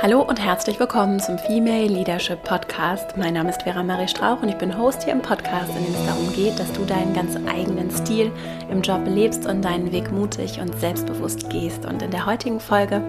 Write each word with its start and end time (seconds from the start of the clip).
Hallo 0.00 0.22
und 0.22 0.40
herzlich 0.42 0.80
willkommen 0.80 1.20
zum 1.20 1.38
Female 1.38 1.86
Leadership 1.86 2.42
Podcast. 2.42 3.16
Mein 3.16 3.34
Name 3.34 3.50
ist 3.50 3.62
Vera 3.62 3.82
Marie 3.82 4.08
Strauch 4.08 4.42
und 4.42 4.48
ich 4.48 4.56
bin 4.56 4.76
Host 4.76 5.04
hier 5.04 5.12
im 5.12 5.20
Podcast, 5.20 5.68
in 5.76 5.84
dem 5.84 5.94
es 5.94 6.06
darum 6.06 6.32
geht, 6.32 6.58
dass 6.58 6.72
du 6.72 6.84
deinen 6.84 7.14
ganz 7.14 7.36
eigenen 7.46 7.90
Stil 7.90 8.32
im 8.70 8.80
Job 8.80 9.02
lebst 9.06 9.46
und 9.46 9.62
deinen 9.62 9.92
Weg 9.92 10.10
mutig 10.10 10.58
und 10.60 10.74
selbstbewusst 10.80 11.50
gehst. 11.50 11.84
Und 11.84 12.02
in 12.02 12.10
der 12.10 12.26
heutigen 12.26 12.58
Folge 12.58 13.02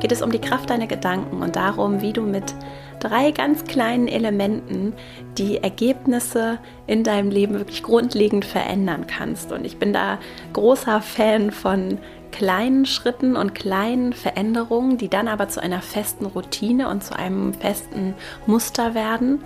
geht 0.00 0.10
es 0.10 0.22
um 0.22 0.32
die 0.32 0.40
Kraft 0.40 0.70
deiner 0.70 0.86
Gedanken 0.86 1.42
und 1.42 1.54
darum, 1.56 2.00
wie 2.00 2.12
du 2.12 2.22
mit 2.22 2.54
drei 3.00 3.30
ganz 3.32 3.64
kleinen 3.64 4.08
Elementen 4.08 4.94
die 5.36 5.62
Ergebnisse 5.62 6.58
in 6.86 7.04
deinem 7.04 7.30
Leben 7.30 7.54
wirklich 7.54 7.82
grundlegend 7.82 8.44
verändern 8.44 9.06
kannst. 9.06 9.52
Und 9.52 9.64
ich 9.64 9.78
bin 9.78 9.92
da 9.92 10.18
großer 10.54 11.00
Fan 11.02 11.50
von 11.50 11.98
kleinen 12.32 12.86
Schritten 12.86 13.36
und 13.36 13.54
kleinen 13.54 14.12
Veränderungen, 14.12 14.98
die 14.98 15.08
dann 15.08 15.28
aber 15.28 15.48
zu 15.48 15.60
einer 15.60 15.82
festen 15.82 16.26
Routine 16.26 16.88
und 16.88 17.04
zu 17.04 17.16
einem 17.16 17.54
festen 17.54 18.14
Muster 18.46 18.94
werden, 18.94 19.42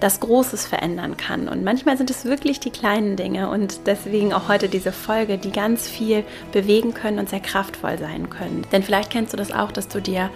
das 0.00 0.20
Großes 0.20 0.66
verändern 0.66 1.16
kann. 1.16 1.48
Und 1.48 1.64
manchmal 1.64 1.96
sind 1.96 2.10
es 2.10 2.24
wirklich 2.24 2.60
die 2.60 2.70
kleinen 2.70 3.16
Dinge 3.16 3.50
und 3.50 3.86
deswegen 3.86 4.32
auch 4.32 4.48
heute 4.48 4.68
diese 4.68 4.92
Folge, 4.92 5.38
die 5.38 5.50
ganz 5.50 5.88
viel 5.88 6.24
bewegen 6.52 6.94
können 6.94 7.18
und 7.18 7.28
sehr 7.28 7.40
kraftvoll 7.40 7.98
sein 7.98 8.30
können. 8.30 8.64
Denn 8.72 8.82
vielleicht 8.82 9.10
kennst 9.10 9.32
du 9.32 9.36
das 9.36 9.52
auch, 9.52 9.72
dass 9.72 9.88
du 9.88 10.00
dir 10.00 10.30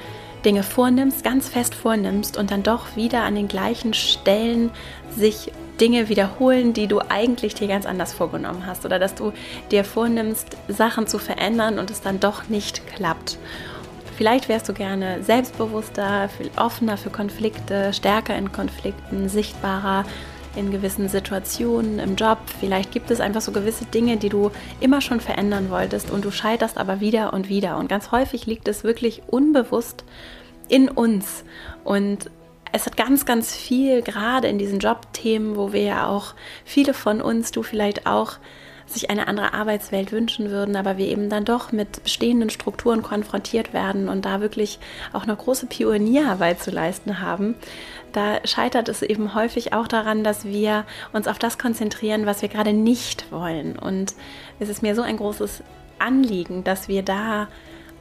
Dinge 0.44 0.64
vornimmst, 0.64 1.22
ganz 1.22 1.48
fest 1.48 1.74
vornimmst 1.74 2.36
und 2.36 2.50
dann 2.50 2.64
doch 2.64 2.96
wieder 2.96 3.22
an 3.22 3.36
den 3.36 3.46
gleichen 3.46 3.94
Stellen 3.94 4.70
sich 5.16 5.52
Dinge 5.80 6.08
wiederholen, 6.08 6.72
die 6.72 6.86
du 6.86 7.00
eigentlich 7.00 7.54
dir 7.54 7.68
ganz 7.68 7.86
anders 7.86 8.12
vorgenommen 8.12 8.66
hast 8.66 8.84
oder 8.84 8.98
dass 8.98 9.14
du 9.14 9.32
dir 9.70 9.84
vornimmst, 9.84 10.56
Sachen 10.68 11.06
zu 11.06 11.18
verändern 11.18 11.78
und 11.78 11.90
es 11.90 12.00
dann 12.00 12.20
doch 12.20 12.48
nicht 12.48 12.86
klappt. 12.94 13.38
Vielleicht 14.16 14.48
wärst 14.48 14.68
du 14.68 14.74
gerne 14.74 15.22
selbstbewusster, 15.22 16.28
viel 16.28 16.50
offener 16.56 16.96
für 16.96 17.10
Konflikte, 17.10 17.92
stärker 17.92 18.36
in 18.36 18.52
Konflikten, 18.52 19.28
sichtbarer 19.28 20.04
in 20.54 20.70
gewissen 20.70 21.08
Situationen 21.08 21.98
im 21.98 22.16
Job. 22.16 22.38
Vielleicht 22.60 22.92
gibt 22.92 23.10
es 23.10 23.20
einfach 23.20 23.40
so 23.40 23.52
gewisse 23.52 23.86
Dinge, 23.86 24.18
die 24.18 24.28
du 24.28 24.50
immer 24.80 25.00
schon 25.00 25.20
verändern 25.20 25.70
wolltest 25.70 26.10
und 26.10 26.24
du 26.24 26.30
scheiterst 26.30 26.76
aber 26.76 27.00
wieder 27.00 27.32
und 27.32 27.48
wieder. 27.48 27.78
Und 27.78 27.88
ganz 27.88 28.12
häufig 28.12 28.46
liegt 28.46 28.68
es 28.68 28.84
wirklich 28.84 29.22
unbewusst 29.28 30.04
in 30.68 30.88
uns. 30.88 31.44
Und 31.84 32.30
es 32.72 32.86
hat 32.86 32.96
ganz, 32.96 33.24
ganz 33.26 33.54
viel, 33.54 34.02
gerade 34.02 34.48
in 34.48 34.58
diesen 34.58 34.78
Jobthemen, 34.78 35.56
wo 35.56 35.72
wir 35.72 35.82
ja 35.82 36.06
auch 36.06 36.34
viele 36.64 36.94
von 36.94 37.20
uns, 37.20 37.52
du 37.52 37.62
vielleicht 37.62 38.06
auch, 38.06 38.38
sich 38.86 39.10
eine 39.10 39.26
andere 39.28 39.54
Arbeitswelt 39.54 40.12
wünschen 40.12 40.50
würden, 40.50 40.76
aber 40.76 40.98
wir 40.98 41.06
eben 41.06 41.30
dann 41.30 41.44
doch 41.44 41.72
mit 41.72 42.02
bestehenden 42.02 42.50
Strukturen 42.50 43.02
konfrontiert 43.02 43.72
werden 43.72 44.08
und 44.08 44.24
da 44.24 44.40
wirklich 44.40 44.78
auch 45.12 45.22
eine 45.22 45.36
große 45.36 45.66
Pionierarbeit 45.66 46.60
zu 46.60 46.70
leisten 46.70 47.20
haben. 47.20 47.54
Da 48.12 48.40
scheitert 48.44 48.88
es 48.88 49.02
eben 49.02 49.34
häufig 49.34 49.72
auch 49.72 49.88
daran, 49.88 50.24
dass 50.24 50.44
wir 50.44 50.84
uns 51.12 51.26
auf 51.26 51.38
das 51.38 51.58
konzentrieren, 51.58 52.26
was 52.26 52.42
wir 52.42 52.48
gerade 52.48 52.72
nicht 52.72 53.32
wollen. 53.32 53.78
Und 53.78 54.14
es 54.60 54.68
ist 54.68 54.82
mir 54.82 54.94
so 54.94 55.02
ein 55.02 55.16
großes 55.16 55.62
Anliegen, 55.98 56.64
dass 56.64 56.88
wir 56.88 57.02
da 57.02 57.48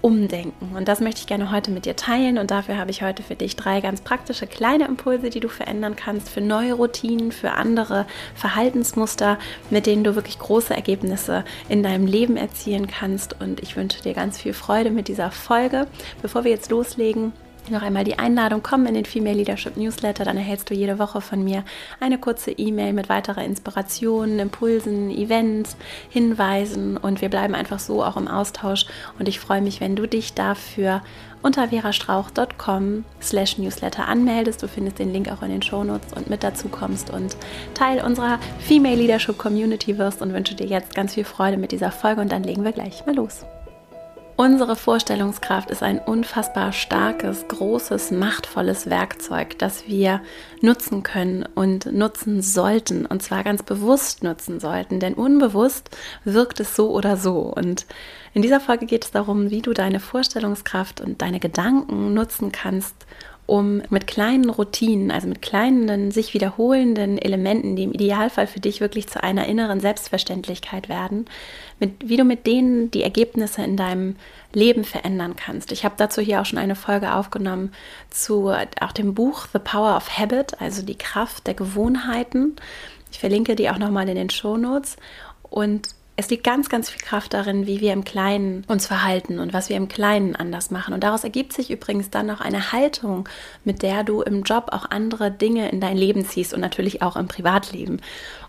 umdenken. 0.01 0.75
Und 0.75 0.87
das 0.87 0.99
möchte 0.99 1.21
ich 1.21 1.27
gerne 1.27 1.51
heute 1.51 1.71
mit 1.71 1.85
dir 1.85 1.95
teilen. 1.95 2.37
Und 2.37 2.51
dafür 2.51 2.77
habe 2.77 2.91
ich 2.91 3.01
heute 3.01 3.23
für 3.23 3.35
dich 3.35 3.55
drei 3.55 3.81
ganz 3.81 4.01
praktische 4.01 4.47
kleine 4.47 4.85
Impulse, 4.85 5.29
die 5.29 5.39
du 5.39 5.47
verändern 5.47 5.95
kannst 5.95 6.29
für 6.29 6.41
neue 6.41 6.73
Routinen, 6.73 7.31
für 7.31 7.51
andere 7.51 8.05
Verhaltensmuster, 8.35 9.37
mit 9.69 9.85
denen 9.85 10.03
du 10.03 10.15
wirklich 10.15 10.39
große 10.39 10.73
Ergebnisse 10.73 11.45
in 11.69 11.83
deinem 11.83 12.07
Leben 12.07 12.37
erzielen 12.37 12.87
kannst. 12.87 13.39
Und 13.39 13.61
ich 13.61 13.75
wünsche 13.75 14.01
dir 14.01 14.13
ganz 14.13 14.39
viel 14.39 14.53
Freude 14.53 14.91
mit 14.91 15.07
dieser 15.07 15.31
Folge. 15.31 15.87
Bevor 16.21 16.43
wir 16.43 16.51
jetzt 16.51 16.71
loslegen, 16.71 17.33
noch 17.69 17.81
einmal 17.81 18.03
die 18.03 18.17
Einladung, 18.17 18.61
komm 18.63 18.85
in 18.85 18.93
den 18.93 19.05
Female 19.05 19.35
Leadership 19.35 19.77
Newsletter, 19.77 20.23
dann 20.23 20.37
erhältst 20.37 20.69
du 20.69 20.73
jede 20.73 20.99
Woche 20.99 21.21
von 21.21 21.43
mir 21.43 21.63
eine 21.99 22.17
kurze 22.17 22.51
E-Mail 22.51 22.93
mit 22.93 23.09
weiterer 23.09 23.43
Inspiration, 23.43 24.39
Impulsen, 24.39 25.09
Events, 25.11 25.75
Hinweisen 26.09 26.97
und 26.97 27.21
wir 27.21 27.29
bleiben 27.29 27.55
einfach 27.55 27.79
so 27.79 28.03
auch 28.03 28.17
im 28.17 28.27
Austausch 28.27 28.85
und 29.19 29.27
ich 29.27 29.39
freue 29.39 29.61
mich, 29.61 29.81
wenn 29.81 29.95
du 29.95 30.07
dich 30.07 30.33
dafür 30.33 31.01
unter 31.41 31.67
verastrauch.com 31.67 33.03
slash 33.21 33.57
newsletter 33.57 34.07
anmeldest. 34.07 34.61
Du 34.61 34.67
findest 34.67 34.99
den 34.99 35.11
Link 35.11 35.31
auch 35.31 35.41
in 35.41 35.49
den 35.49 35.61
Shownotes 35.61 36.13
und 36.13 36.29
mit 36.29 36.43
dazu 36.43 36.69
kommst 36.69 37.09
und 37.09 37.35
Teil 37.73 38.03
unserer 38.03 38.39
Female 38.59 38.95
Leadership 38.95 39.37
Community 39.37 39.97
wirst 39.97 40.21
und 40.21 40.33
wünsche 40.33 40.55
dir 40.55 40.67
jetzt 40.67 40.95
ganz 40.95 41.15
viel 41.15 41.25
Freude 41.25 41.57
mit 41.57 41.71
dieser 41.71 41.91
Folge 41.91 42.21
und 42.21 42.31
dann 42.31 42.43
legen 42.43 42.63
wir 42.63 42.71
gleich 42.71 43.05
mal 43.05 43.15
los. 43.15 43.45
Unsere 44.43 44.75
Vorstellungskraft 44.75 45.69
ist 45.69 45.83
ein 45.83 45.99
unfassbar 45.99 46.71
starkes, 46.71 47.47
großes, 47.47 48.09
machtvolles 48.09 48.89
Werkzeug, 48.89 49.59
das 49.59 49.85
wir 49.85 50.19
nutzen 50.61 51.03
können 51.03 51.45
und 51.53 51.85
nutzen 51.93 52.41
sollten. 52.41 53.05
Und 53.05 53.21
zwar 53.21 53.43
ganz 53.43 53.61
bewusst 53.61 54.23
nutzen 54.23 54.59
sollten, 54.59 54.99
denn 54.99 55.13
unbewusst 55.13 55.95
wirkt 56.25 56.59
es 56.59 56.75
so 56.75 56.89
oder 56.89 57.17
so. 57.17 57.53
Und 57.55 57.85
in 58.33 58.41
dieser 58.41 58.59
Folge 58.59 58.87
geht 58.87 59.05
es 59.05 59.11
darum, 59.11 59.51
wie 59.51 59.61
du 59.61 59.73
deine 59.73 59.99
Vorstellungskraft 59.99 61.01
und 61.01 61.21
deine 61.21 61.39
Gedanken 61.39 62.15
nutzen 62.15 62.51
kannst, 62.51 62.95
um 63.45 63.81
mit 63.89 64.07
kleinen 64.07 64.49
Routinen, 64.49 65.11
also 65.11 65.27
mit 65.27 65.41
kleinen, 65.41 66.11
sich 66.11 66.33
wiederholenden 66.33 67.17
Elementen, 67.17 67.75
die 67.75 67.83
im 67.83 67.91
Idealfall 67.91 68.47
für 68.47 68.61
dich 68.61 68.79
wirklich 68.79 69.07
zu 69.07 69.21
einer 69.21 69.45
inneren 69.45 69.81
Selbstverständlichkeit 69.81 70.87
werden, 70.87 71.25
mit, 71.81 72.07
wie 72.07 72.15
du 72.15 72.23
mit 72.23 72.47
denen 72.47 72.89
die 72.91 73.03
Ergebnisse 73.03 73.63
in 73.63 73.75
deinem 73.75 74.15
Leben 74.53 74.85
verändern 74.85 75.35
kannst. 75.35 75.71
Ich 75.71 75.83
habe 75.83 75.95
dazu 75.97 76.21
hier 76.21 76.39
auch 76.39 76.45
schon 76.45 76.59
eine 76.59 76.75
Folge 76.75 77.13
aufgenommen 77.13 77.73
zu 78.09 78.53
auch 78.79 78.91
dem 78.93 79.13
Buch 79.13 79.47
The 79.51 79.59
Power 79.59 79.97
of 79.97 80.17
Habit, 80.17 80.61
also 80.61 80.83
die 80.83 80.97
Kraft 80.97 81.47
der 81.47 81.55
Gewohnheiten. 81.55 82.55
Ich 83.11 83.19
verlinke 83.19 83.55
die 83.55 83.69
auch 83.69 83.77
nochmal 83.77 84.07
in 84.07 84.15
den 84.15 84.29
Show 84.29 84.55
Notes. 84.55 84.95
Und 85.43 85.89
es 86.17 86.29
liegt 86.29 86.43
ganz, 86.43 86.69
ganz 86.69 86.89
viel 86.89 87.01
Kraft 87.01 87.33
darin, 87.33 87.67
wie 87.67 87.79
wir 87.79 87.93
im 87.93 88.03
Kleinen 88.03 88.63
uns 88.67 88.85
verhalten 88.85 89.39
und 89.39 89.53
was 89.53 89.69
wir 89.69 89.77
im 89.77 89.87
Kleinen 89.87 90.35
anders 90.35 90.69
machen. 90.69 90.93
Und 90.93 91.03
daraus 91.03 91.23
ergibt 91.23 91.53
sich 91.53 91.71
übrigens 91.71 92.09
dann 92.09 92.29
auch 92.29 92.41
eine 92.41 92.73
Haltung, 92.73 93.27
mit 93.63 93.81
der 93.81 94.03
du 94.03 94.21
im 94.21 94.43
Job 94.43 94.67
auch 94.71 94.85
andere 94.89 95.31
Dinge 95.31 95.69
in 95.69 95.79
dein 95.79 95.97
Leben 95.97 96.25
ziehst 96.25 96.53
und 96.53 96.59
natürlich 96.59 97.01
auch 97.01 97.15
im 97.15 97.27
Privatleben 97.27 98.01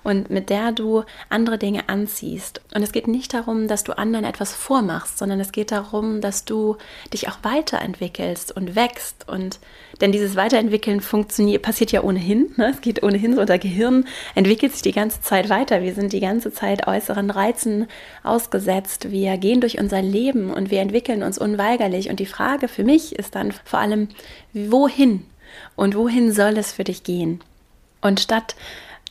und 0.03 0.29
mit 0.29 0.51
der 0.51 0.73
du 0.73 1.05
andere 1.29 1.57
Dinge 1.57 1.89
anziehst. 1.89 2.61
Und 2.75 2.83
es 2.83 2.91
geht 2.91 3.07
nicht 3.07 3.33
darum, 3.33 3.69
dass 3.69 3.85
du 3.85 3.97
anderen 3.97 4.25
etwas 4.25 4.53
vormachst, 4.53 5.17
sondern 5.19 5.39
es 5.39 5.53
geht 5.53 5.71
darum, 5.71 6.21
dass 6.21 6.45
du 6.45 6.77
dich 7.13 7.29
auch 7.29 7.39
weiterentwickelst 7.43 8.55
und 8.55 8.75
wächst. 8.75 9.29
Und 9.29 9.61
denn 10.01 10.11
dieses 10.11 10.35
Weiterentwickeln 10.35 11.01
funktioniert, 11.01 11.63
passiert 11.63 11.93
ja 11.93 12.03
ohnehin. 12.03 12.53
Ne? 12.57 12.71
Es 12.71 12.81
geht 12.81 13.05
ohnehin 13.05 13.35
so, 13.37 13.41
unser 13.41 13.59
Gehirn 13.59 14.05
entwickelt 14.35 14.73
sich 14.73 14.83
die 14.83 14.93
ganze 14.93 15.21
Zeit 15.21 15.49
weiter. 15.49 15.83
Wir 15.83 15.95
sind 15.95 16.13
die 16.13 16.21
ganze 16.21 16.53
Zeit 16.53 16.89
äußeren 16.89 17.31
Reizen 17.31 17.52
ausgesetzt. 18.23 19.11
Wir 19.11 19.37
gehen 19.37 19.61
durch 19.61 19.79
unser 19.79 20.03
Leben 20.03 20.51
und 20.51 20.71
wir 20.71 20.81
entwickeln 20.81 21.23
uns 21.23 21.39
unweigerlich. 21.39 22.11
Und 22.11 22.21
die 22.21 22.27
Frage 22.27 22.69
für 22.69 22.85
mich 22.85 23.17
ist 23.17 23.35
dann 23.35 23.53
vor 23.53 23.81
allem, 23.81 24.09
wohin? 24.53 25.25
Und 25.77 25.95
wohin 25.95 26.33
soll 26.33 26.57
es 26.59 26.73
für 26.73 26.85
dich 26.85 27.05
gehen? 27.05 27.41
Und 28.01 28.21
statt 28.21 28.57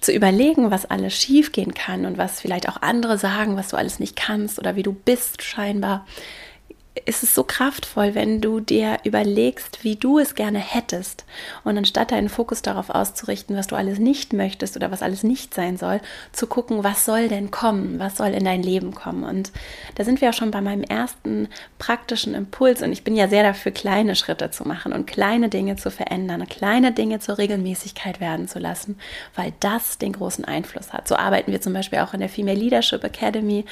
zu 0.02 0.12
überlegen, 0.12 0.72
was 0.72 0.86
alles 0.86 1.14
schiefgehen 1.14 1.74
kann 1.74 2.06
und 2.06 2.18
was 2.18 2.42
vielleicht 2.42 2.68
auch 2.68 2.82
andere 2.82 3.18
sagen, 3.18 3.56
was 3.56 3.70
du 3.70 3.78
alles 3.78 4.00
nicht 4.00 4.16
kannst 4.16 4.58
oder 4.60 4.76
wie 4.76 4.84
du 4.84 4.94
bist 4.94 5.44
scheinbar, 5.44 6.06
ist 7.06 7.24
es 7.24 7.34
so 7.34 7.46
kraftvoll, 7.46 8.16
wenn 8.16 8.42
du 8.42 8.60
dir 8.60 9.00
überlegst, 9.06 9.84
wie 9.84 9.96
du 9.96 10.20
es 10.20 10.36
gerne 10.36 10.60
hättest 10.60 11.24
und 11.64 11.78
anstatt 11.78 12.12
deinen 12.12 12.28
Fokus 12.28 12.62
darauf 12.62 12.90
auszurichten, 12.90 13.56
was 13.56 13.68
du 13.68 13.78
alles 13.78 13.98
nicht 13.98 14.34
möchtest 14.34 14.76
oder 14.76 14.92
was 14.92 15.02
alles 15.02 15.24
nicht 15.24 15.54
sein 15.54 15.78
soll, 15.78 16.02
zu 16.34 16.48
gucken, 16.48 16.84
was 16.84 17.06
soll 17.06 17.30
denn 17.30 17.50
kommen, 17.50 17.98
was 17.98 18.18
soll 18.18 18.30
in 18.30 18.44
dein 18.44 18.62
Leben 18.62 18.94
kommen. 18.94 19.24
Und 19.24 19.54
da 19.96 20.04
sind 20.04 20.20
wir 20.20 20.30
auch 20.30 20.34
schon 20.34 20.52
bei 20.52 20.60
meinem 20.60 20.84
ersten 20.84 21.48
praktischen 21.80 22.34
Impuls 22.34 22.82
und 22.82 22.92
ich 22.92 23.06
bin 23.06 23.16
ja 23.16 23.30
sehr 23.30 23.44
dafür, 23.44 23.72
kleine 23.72 24.16
Schritte 24.16 24.52
zu 24.52 24.68
machen 24.68 24.92
und 24.92 25.08
kleine 25.08 25.48
Dinge 25.48 25.78
zu 25.78 25.92
verändern, 25.92 26.46
kleine 26.50 26.92
Dinge 26.92 27.20
zur 27.20 27.38
Regelmäßigkeit 27.38 28.20
werden 28.20 28.50
zu 28.50 28.60
lassen, 28.60 29.00
weil 29.36 29.54
das 29.62 29.98
den 29.98 30.12
großen 30.12 30.44
Einfluss 30.44 30.92
hat. 30.92 31.08
So 31.08 31.16
arbeiten 31.16 31.54
wir 31.54 31.62
zum 31.62 31.72
Beispiel 31.72 32.00
auch 32.00 32.14
in 32.14 32.20
der 32.20 32.30
Female 32.30 32.60
Leadership 32.60 33.06
Academy 33.06 33.64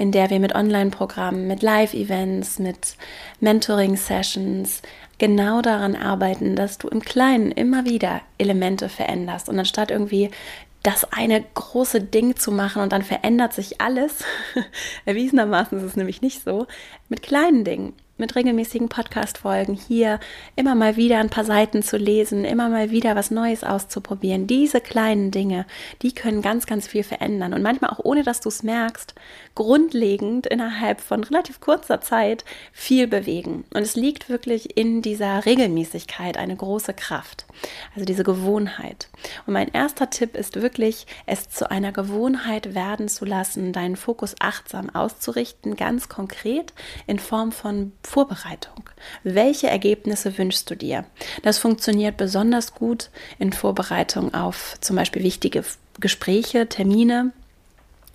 in 0.00 0.12
der 0.12 0.30
wir 0.30 0.40
mit 0.40 0.54
Online-Programmen, 0.54 1.46
mit 1.46 1.60
Live-Events, 1.60 2.58
mit 2.58 2.96
Mentoring-Sessions 3.40 4.80
genau 5.18 5.60
daran 5.60 5.94
arbeiten, 5.94 6.56
dass 6.56 6.78
du 6.78 6.88
im 6.88 7.00
Kleinen 7.00 7.52
immer 7.52 7.84
wieder 7.84 8.22
Elemente 8.38 8.88
veränderst. 8.88 9.50
Und 9.50 9.58
anstatt 9.58 9.90
irgendwie 9.90 10.30
das 10.82 11.04
eine 11.12 11.44
große 11.54 12.00
Ding 12.00 12.34
zu 12.36 12.50
machen 12.50 12.80
und 12.80 12.92
dann 12.92 13.02
verändert 13.02 13.52
sich 13.52 13.82
alles, 13.82 14.24
erwiesenermaßen 15.04 15.76
ist 15.76 15.84
es 15.84 15.96
nämlich 15.96 16.22
nicht 16.22 16.42
so, 16.44 16.66
mit 17.10 17.22
kleinen 17.22 17.64
Dingen 17.64 17.92
mit 18.20 18.36
regelmäßigen 18.36 18.88
Podcast-Folgen 18.88 19.74
hier 19.74 20.20
immer 20.54 20.74
mal 20.74 20.96
wieder 20.96 21.18
ein 21.18 21.30
paar 21.30 21.44
Seiten 21.44 21.82
zu 21.82 21.96
lesen, 21.96 22.44
immer 22.44 22.68
mal 22.68 22.90
wieder 22.90 23.16
was 23.16 23.30
Neues 23.30 23.64
auszuprobieren. 23.64 24.46
Diese 24.46 24.80
kleinen 24.80 25.30
Dinge, 25.30 25.66
die 26.02 26.12
können 26.12 26.42
ganz, 26.42 26.66
ganz 26.66 26.86
viel 26.86 27.02
verändern 27.02 27.54
und 27.54 27.62
manchmal 27.62 27.90
auch 27.90 28.00
ohne, 28.04 28.22
dass 28.22 28.40
du 28.40 28.50
es 28.50 28.62
merkst, 28.62 29.14
grundlegend 29.54 30.46
innerhalb 30.46 31.00
von 31.00 31.24
relativ 31.24 31.60
kurzer 31.60 32.00
Zeit 32.00 32.44
viel 32.72 33.08
bewegen. 33.08 33.64
Und 33.74 33.82
es 33.82 33.96
liegt 33.96 34.28
wirklich 34.28 34.76
in 34.76 35.02
dieser 35.02 35.44
Regelmäßigkeit 35.46 36.36
eine 36.36 36.56
große 36.56 36.94
Kraft, 36.94 37.46
also 37.94 38.04
diese 38.04 38.22
Gewohnheit. 38.22 39.08
Und 39.46 39.54
mein 39.54 39.68
erster 39.68 40.10
Tipp 40.10 40.36
ist 40.36 40.60
wirklich, 40.60 41.06
es 41.24 41.48
zu 41.48 41.70
einer 41.70 41.92
Gewohnheit 41.92 42.74
werden 42.74 43.08
zu 43.08 43.24
lassen, 43.24 43.72
deinen 43.72 43.96
Fokus 43.96 44.36
achtsam 44.40 44.90
auszurichten, 44.90 45.76
ganz 45.76 46.10
konkret 46.10 46.74
in 47.06 47.18
Form 47.18 47.50
von 47.52 47.92
Vorbereitung. 48.10 48.90
Welche 49.22 49.68
Ergebnisse 49.68 50.36
wünschst 50.36 50.68
du 50.68 50.74
dir? 50.74 51.04
Das 51.44 51.58
funktioniert 51.58 52.16
besonders 52.16 52.74
gut 52.74 53.10
in 53.38 53.52
Vorbereitung 53.52 54.34
auf 54.34 54.76
zum 54.80 54.96
Beispiel 54.96 55.22
wichtige 55.22 55.64
Gespräche, 56.00 56.68
Termine, 56.68 57.30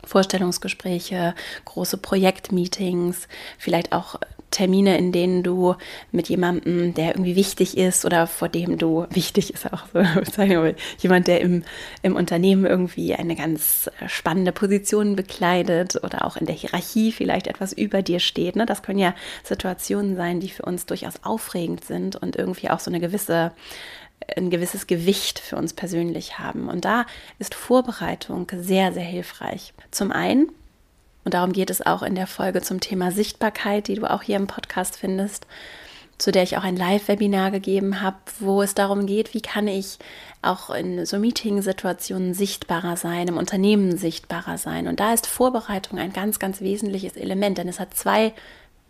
Vorstellungsgespräche, 0.03 1.33
große 1.63 1.97
Projektmeetings, 1.97 3.29
vielleicht 3.57 3.93
auch 3.93 4.15
Termine, 4.51 4.97
in 4.97 5.11
denen 5.11 5.43
du 5.43 5.75
mit 6.11 6.29
jemandem, 6.29 6.93
der 6.93 7.09
irgendwie 7.09 7.35
wichtig 7.35 7.77
ist 7.77 8.05
oder 8.05 8.27
vor 8.27 8.49
dem 8.49 8.77
du 8.77 9.05
wichtig 9.11 9.53
ist 9.53 9.71
auch 9.71 9.83
so, 9.93 10.73
jemand, 10.99 11.27
der 11.27 11.41
im, 11.41 11.63
im 12.01 12.15
Unternehmen 12.15 12.65
irgendwie 12.65 13.13
eine 13.15 13.35
ganz 13.35 13.89
spannende 14.07 14.51
Position 14.51 15.15
bekleidet 15.15 16.01
oder 16.03 16.25
auch 16.25 16.37
in 16.37 16.45
der 16.45 16.55
Hierarchie 16.55 17.11
vielleicht 17.11 17.47
etwas 17.47 17.73
über 17.73 18.01
dir 18.01 18.19
steht. 18.19 18.55
Ne? 18.55 18.65
Das 18.65 18.83
können 18.83 18.99
ja 18.99 19.13
Situationen 19.43 20.15
sein, 20.15 20.39
die 20.39 20.49
für 20.49 20.63
uns 20.63 20.85
durchaus 20.85 21.23
aufregend 21.23 21.83
sind 21.83 22.15
und 22.15 22.35
irgendwie 22.35 22.69
auch 22.69 22.79
so 22.79 22.91
eine 22.91 22.99
gewisse 22.99 23.51
ein 24.35 24.49
gewisses 24.49 24.87
Gewicht 24.87 25.39
für 25.39 25.55
uns 25.55 25.73
persönlich 25.73 26.39
haben. 26.39 26.67
Und 26.67 26.85
da 26.85 27.05
ist 27.37 27.53
Vorbereitung 27.53 28.47
sehr, 28.55 28.91
sehr 28.91 29.03
hilfreich. 29.03 29.73
Zum 29.91 30.11
einen, 30.11 30.49
und 31.25 31.33
darum 31.33 31.51
geht 31.51 31.71
es 31.71 31.85
auch 31.85 32.03
in 32.03 32.15
der 32.15 32.27
Folge 32.27 32.61
zum 32.61 32.79
Thema 32.79 33.11
Sichtbarkeit, 33.11 33.87
die 33.87 33.95
du 33.95 34.09
auch 34.09 34.21
hier 34.21 34.37
im 34.37 34.47
Podcast 34.47 34.97
findest, 34.97 35.47
zu 36.19 36.31
der 36.31 36.43
ich 36.43 36.55
auch 36.55 36.63
ein 36.63 36.77
Live-Webinar 36.77 37.51
gegeben 37.51 38.01
habe, 38.01 38.17
wo 38.39 38.61
es 38.61 38.75
darum 38.75 39.07
geht, 39.07 39.33
wie 39.33 39.41
kann 39.41 39.67
ich 39.67 39.97
auch 40.43 40.69
in 40.69 41.05
so 41.05 41.17
Meeting-Situationen 41.17 42.35
sichtbarer 42.35 42.95
sein, 42.95 43.27
im 43.27 43.37
Unternehmen 43.37 43.97
sichtbarer 43.97 44.59
sein. 44.59 44.87
Und 44.87 44.99
da 44.99 45.13
ist 45.13 45.25
Vorbereitung 45.25 45.97
ein 45.97 46.13
ganz, 46.13 46.37
ganz 46.37 46.61
wesentliches 46.61 47.17
Element, 47.17 47.57
denn 47.57 47.67
es 47.67 47.79
hat 47.79 47.95
zwei 47.95 48.33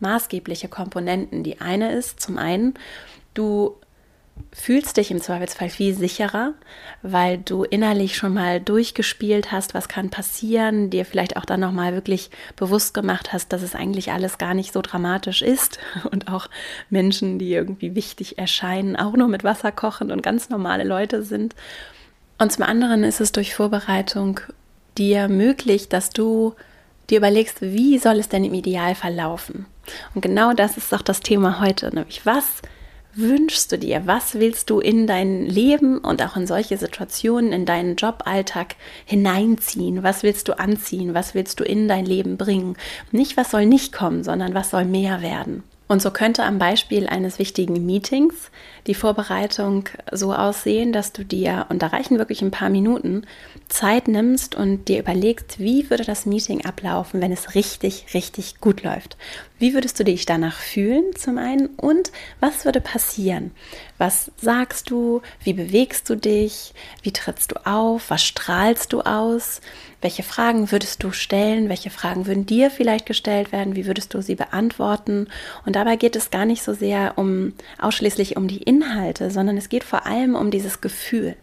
maßgebliche 0.01 0.67
Komponenten. 0.67 1.43
Die 1.43 1.61
eine 1.61 1.93
ist 1.93 2.19
zum 2.19 2.37
einen, 2.37 2.73
du 3.33 3.77
fühlst 4.51 4.97
dich 4.97 5.11
im 5.11 5.21
Zweifelsfall 5.21 5.69
viel 5.69 5.93
sicherer, 5.93 6.53
weil 7.01 7.37
du 7.37 7.63
innerlich 7.63 8.15
schon 8.15 8.33
mal 8.33 8.59
durchgespielt 8.59 9.51
hast, 9.51 9.73
was 9.73 9.87
kann 9.87 10.09
passieren, 10.09 10.89
dir 10.89 11.05
vielleicht 11.05 11.37
auch 11.37 11.45
dann 11.45 11.59
nochmal 11.59 11.93
wirklich 11.93 12.29
bewusst 12.55 12.93
gemacht 12.93 13.33
hast, 13.33 13.51
dass 13.51 13.61
es 13.61 13.75
eigentlich 13.75 14.11
alles 14.11 14.37
gar 14.37 14.53
nicht 14.53 14.73
so 14.73 14.81
dramatisch 14.81 15.41
ist 15.41 15.79
und 16.11 16.29
auch 16.31 16.47
Menschen, 16.89 17.37
die 17.37 17.53
irgendwie 17.53 17.95
wichtig 17.95 18.37
erscheinen, 18.37 18.95
auch 18.95 19.13
nur 19.13 19.27
mit 19.27 19.43
Wasser 19.43 19.71
kochen 19.71 20.11
und 20.11 20.23
ganz 20.23 20.49
normale 20.49 20.83
Leute 20.83 21.23
sind. 21.23 21.55
Und 22.37 22.51
zum 22.51 22.63
anderen 22.63 23.03
ist 23.03 23.21
es 23.21 23.31
durch 23.31 23.55
Vorbereitung 23.55 24.39
dir 24.97 25.27
möglich, 25.27 25.89
dass 25.89 26.09
du 26.09 26.55
dir 27.09 27.19
überlegst, 27.19 27.61
wie 27.61 27.97
soll 27.97 28.19
es 28.19 28.29
denn 28.29 28.43
im 28.43 28.53
Idealfall 28.53 29.13
laufen? 29.13 29.65
Und 30.13 30.21
genau 30.21 30.53
das 30.53 30.77
ist 30.77 30.93
auch 30.93 31.01
das 31.01 31.19
Thema 31.19 31.59
heute, 31.59 31.93
nämlich 31.93 32.25
was 32.25 32.61
wünschst 33.15 33.71
du 33.71 33.77
dir? 33.77 34.05
Was 34.05 34.35
willst 34.35 34.69
du 34.69 34.79
in 34.79 35.07
dein 35.07 35.45
Leben 35.45 35.97
und 35.99 36.21
auch 36.21 36.35
in 36.35 36.47
solche 36.47 36.77
Situationen, 36.77 37.51
in 37.51 37.65
deinen 37.65 37.95
Joballtag 37.95 38.75
hineinziehen? 39.05 40.03
Was 40.03 40.23
willst 40.23 40.47
du 40.47 40.59
anziehen? 40.59 41.13
Was 41.13 41.33
willst 41.33 41.59
du 41.59 41.63
in 41.63 41.87
dein 41.87 42.05
Leben 42.05 42.37
bringen? 42.37 42.75
Nicht, 43.11 43.37
was 43.37 43.51
soll 43.51 43.65
nicht 43.65 43.93
kommen, 43.93 44.23
sondern 44.23 44.53
was 44.53 44.69
soll 44.69 44.85
mehr 44.85 45.21
werden? 45.21 45.63
Und 45.87 46.01
so 46.01 46.09
könnte 46.11 46.43
am 46.43 46.57
Beispiel 46.57 47.07
eines 47.07 47.37
wichtigen 47.37 47.85
Meetings 47.85 48.49
die 48.87 48.93
Vorbereitung 48.93 49.89
so 50.11 50.33
aussehen, 50.33 50.93
dass 50.93 51.11
du 51.11 51.23
dir, 51.23 51.65
und 51.69 51.81
da 51.81 51.87
reichen 51.87 52.19
wirklich 52.19 52.41
ein 52.41 52.51
paar 52.51 52.69
Minuten, 52.69 53.25
Zeit 53.67 54.07
nimmst 54.07 54.55
und 54.55 54.87
dir 54.87 54.99
überlegst, 54.99 55.59
wie 55.59 55.89
würde 55.89 56.03
das 56.03 56.25
Meeting 56.25 56.65
ablaufen, 56.65 57.21
wenn 57.21 57.31
es 57.31 57.55
richtig, 57.55 58.07
richtig 58.13 58.59
gut 58.59 58.83
läuft. 58.83 59.17
Wie 59.57 59.73
würdest 59.73 59.99
du 59.99 60.03
dich 60.03 60.25
danach 60.25 60.57
fühlen 60.57 61.15
zum 61.15 61.37
einen 61.37 61.67
und 61.67 62.11
was 62.41 62.65
würde 62.65 62.81
passieren? 62.81 63.51
Was 63.97 64.29
sagst 64.35 64.89
du? 64.89 65.21
Wie 65.41 65.53
bewegst 65.53 66.09
du 66.09 66.15
dich? 66.15 66.73
Wie 67.01 67.13
trittst 67.13 67.53
du 67.53 67.65
auf? 67.65 68.09
Was 68.09 68.23
strahlst 68.23 68.91
du 68.91 69.01
aus? 69.01 69.61
Welche 70.01 70.23
Fragen 70.23 70.71
würdest 70.71 71.03
du 71.03 71.11
stellen? 71.11 71.69
Welche 71.69 71.89
Fragen 71.89 72.27
würden 72.27 72.45
dir 72.45 72.69
vielleicht 72.69 73.05
gestellt 73.05 73.53
werden? 73.53 73.77
Wie 73.77 73.85
würdest 73.85 74.13
du 74.13 74.21
sie 74.21 74.35
beantworten? 74.35 75.29
Und 75.65 75.77
dabei 75.77 75.95
geht 75.95 76.17
es 76.17 76.29
gar 76.29 76.45
nicht 76.45 76.61
so 76.61 76.73
sehr 76.73 77.17
um 77.17 77.53
ausschließlich 77.79 78.35
um 78.35 78.49
die 78.49 78.61
Inhalte, 78.75 79.31
sondern 79.31 79.57
es 79.57 79.69
geht 79.69 79.83
vor 79.83 80.05
allem 80.05 80.35
um 80.35 80.51
dieses 80.51 80.81
Gefühl. 80.81 81.35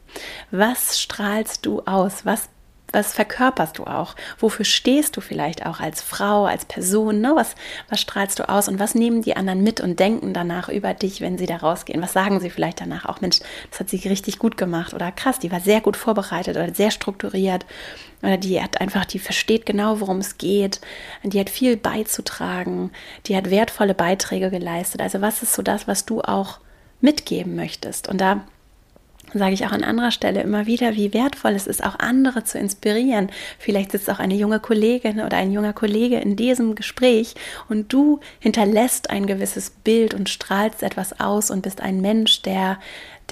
Was 0.51 1.01
strahlst 1.01 1.65
du 1.67 1.81
aus? 1.83 2.25
Was 2.27 2.49
was 2.93 3.15
verkörperst 3.15 3.79
du 3.79 3.85
auch? 3.85 4.15
Wofür 4.39 4.65
stehst 4.65 5.17
du 5.17 5.21
vielleicht 5.21 5.65
auch 5.67 5.81
als 5.81 6.03
Frau, 6.03 6.45
als 6.45 6.67
Person? 6.67 7.21
Ne? 7.21 7.33
Was, 7.35 7.55
was 7.89 8.01
strahlst 8.01 8.39
du 8.39 8.49
aus 8.49 8.69
und 8.69 8.79
was 8.79 8.95
nehmen 8.95 9.23
die 9.23 9.37
anderen 9.37 9.63
mit 9.63 9.81
und 9.81 9.99
denken 9.99 10.35
danach 10.35 10.69
über 10.69 10.93
dich, 10.95 11.21
wenn 11.21 11.39
sie 11.39 11.47
da 11.47 11.57
rausgehen? 11.57 12.03
Was 12.03 12.13
sagen 12.13 12.41
sie 12.41 12.51
vielleicht 12.51 12.81
danach 12.81 13.07
auch? 13.07 13.21
Mensch, 13.21 13.41
das 13.71 13.81
hat 13.81 13.89
sie 13.89 13.97
richtig 14.09 14.39
gut 14.39 14.57
gemacht 14.57 14.93
oder 14.93 15.11
krass, 15.11 15.39
die 15.39 15.51
war 15.51 15.61
sehr 15.61 15.81
gut 15.81 15.97
vorbereitet 15.97 16.57
oder 16.57 16.75
sehr 16.75 16.91
strukturiert 16.91 17.65
oder 18.23 18.37
die 18.37 18.63
hat 18.63 18.81
einfach, 18.81 19.05
die 19.05 19.19
versteht 19.19 19.67
genau, 19.67 20.01
worum 20.01 20.19
es 20.19 20.39
geht, 20.39 20.81
die 21.23 21.41
hat 21.41 21.51
viel 21.51 21.77
beizutragen, 21.77 22.91
die 23.27 23.37
hat 23.37 23.51
wertvolle 23.51 23.95
Beiträge 23.95 24.51
geleistet. 24.51 25.01
Also 25.01 25.21
was 25.21 25.43
ist 25.43 25.55
so 25.55 25.63
das, 25.63 25.89
was 25.89 26.05
du 26.05 26.21
auch 26.21 26.59
mitgeben 27.03 27.55
möchtest? 27.55 28.09
Und 28.09 28.21
da 28.21 28.45
sage 29.35 29.55
ich 29.55 29.65
auch 29.67 29.73
an 29.73 29.85
anderer 29.85 30.11
Stelle 30.11 30.43
immer 30.43 30.67
wieder, 30.67 30.95
wie 30.95 31.15
wertvoll 31.15 31.53
es 31.53 31.67
ist, 31.67 31.85
auch 31.85 31.99
andere 31.99 32.45
zu 32.45 32.59
inspirieren. 32.59 33.31
Vielleicht 33.59 33.93
sitzt 33.93 34.11
auch 34.11 34.19
eine 34.19 34.35
junge 34.35 34.61
Kollegin 34.61 35.21
oder 35.21 35.37
ein 35.37 35.53
junger 35.53 35.73
Kollege 35.73 36.19
in 36.19 36.37
diesem 36.37 36.75
Gespräch 36.75 37.35
und 37.69 37.93
du 37.93 38.21
hinterlässt 38.41 39.11
ein 39.11 39.27
gewisses 39.27 39.71
Bild 39.71 40.15
und 40.15 40.29
strahlst 40.29 40.83
etwas 40.83 41.19
aus 41.21 41.51
und 41.51 41.63
bist 41.63 41.81
ein 41.81 42.01
Mensch, 42.01 42.43
der 42.43 42.79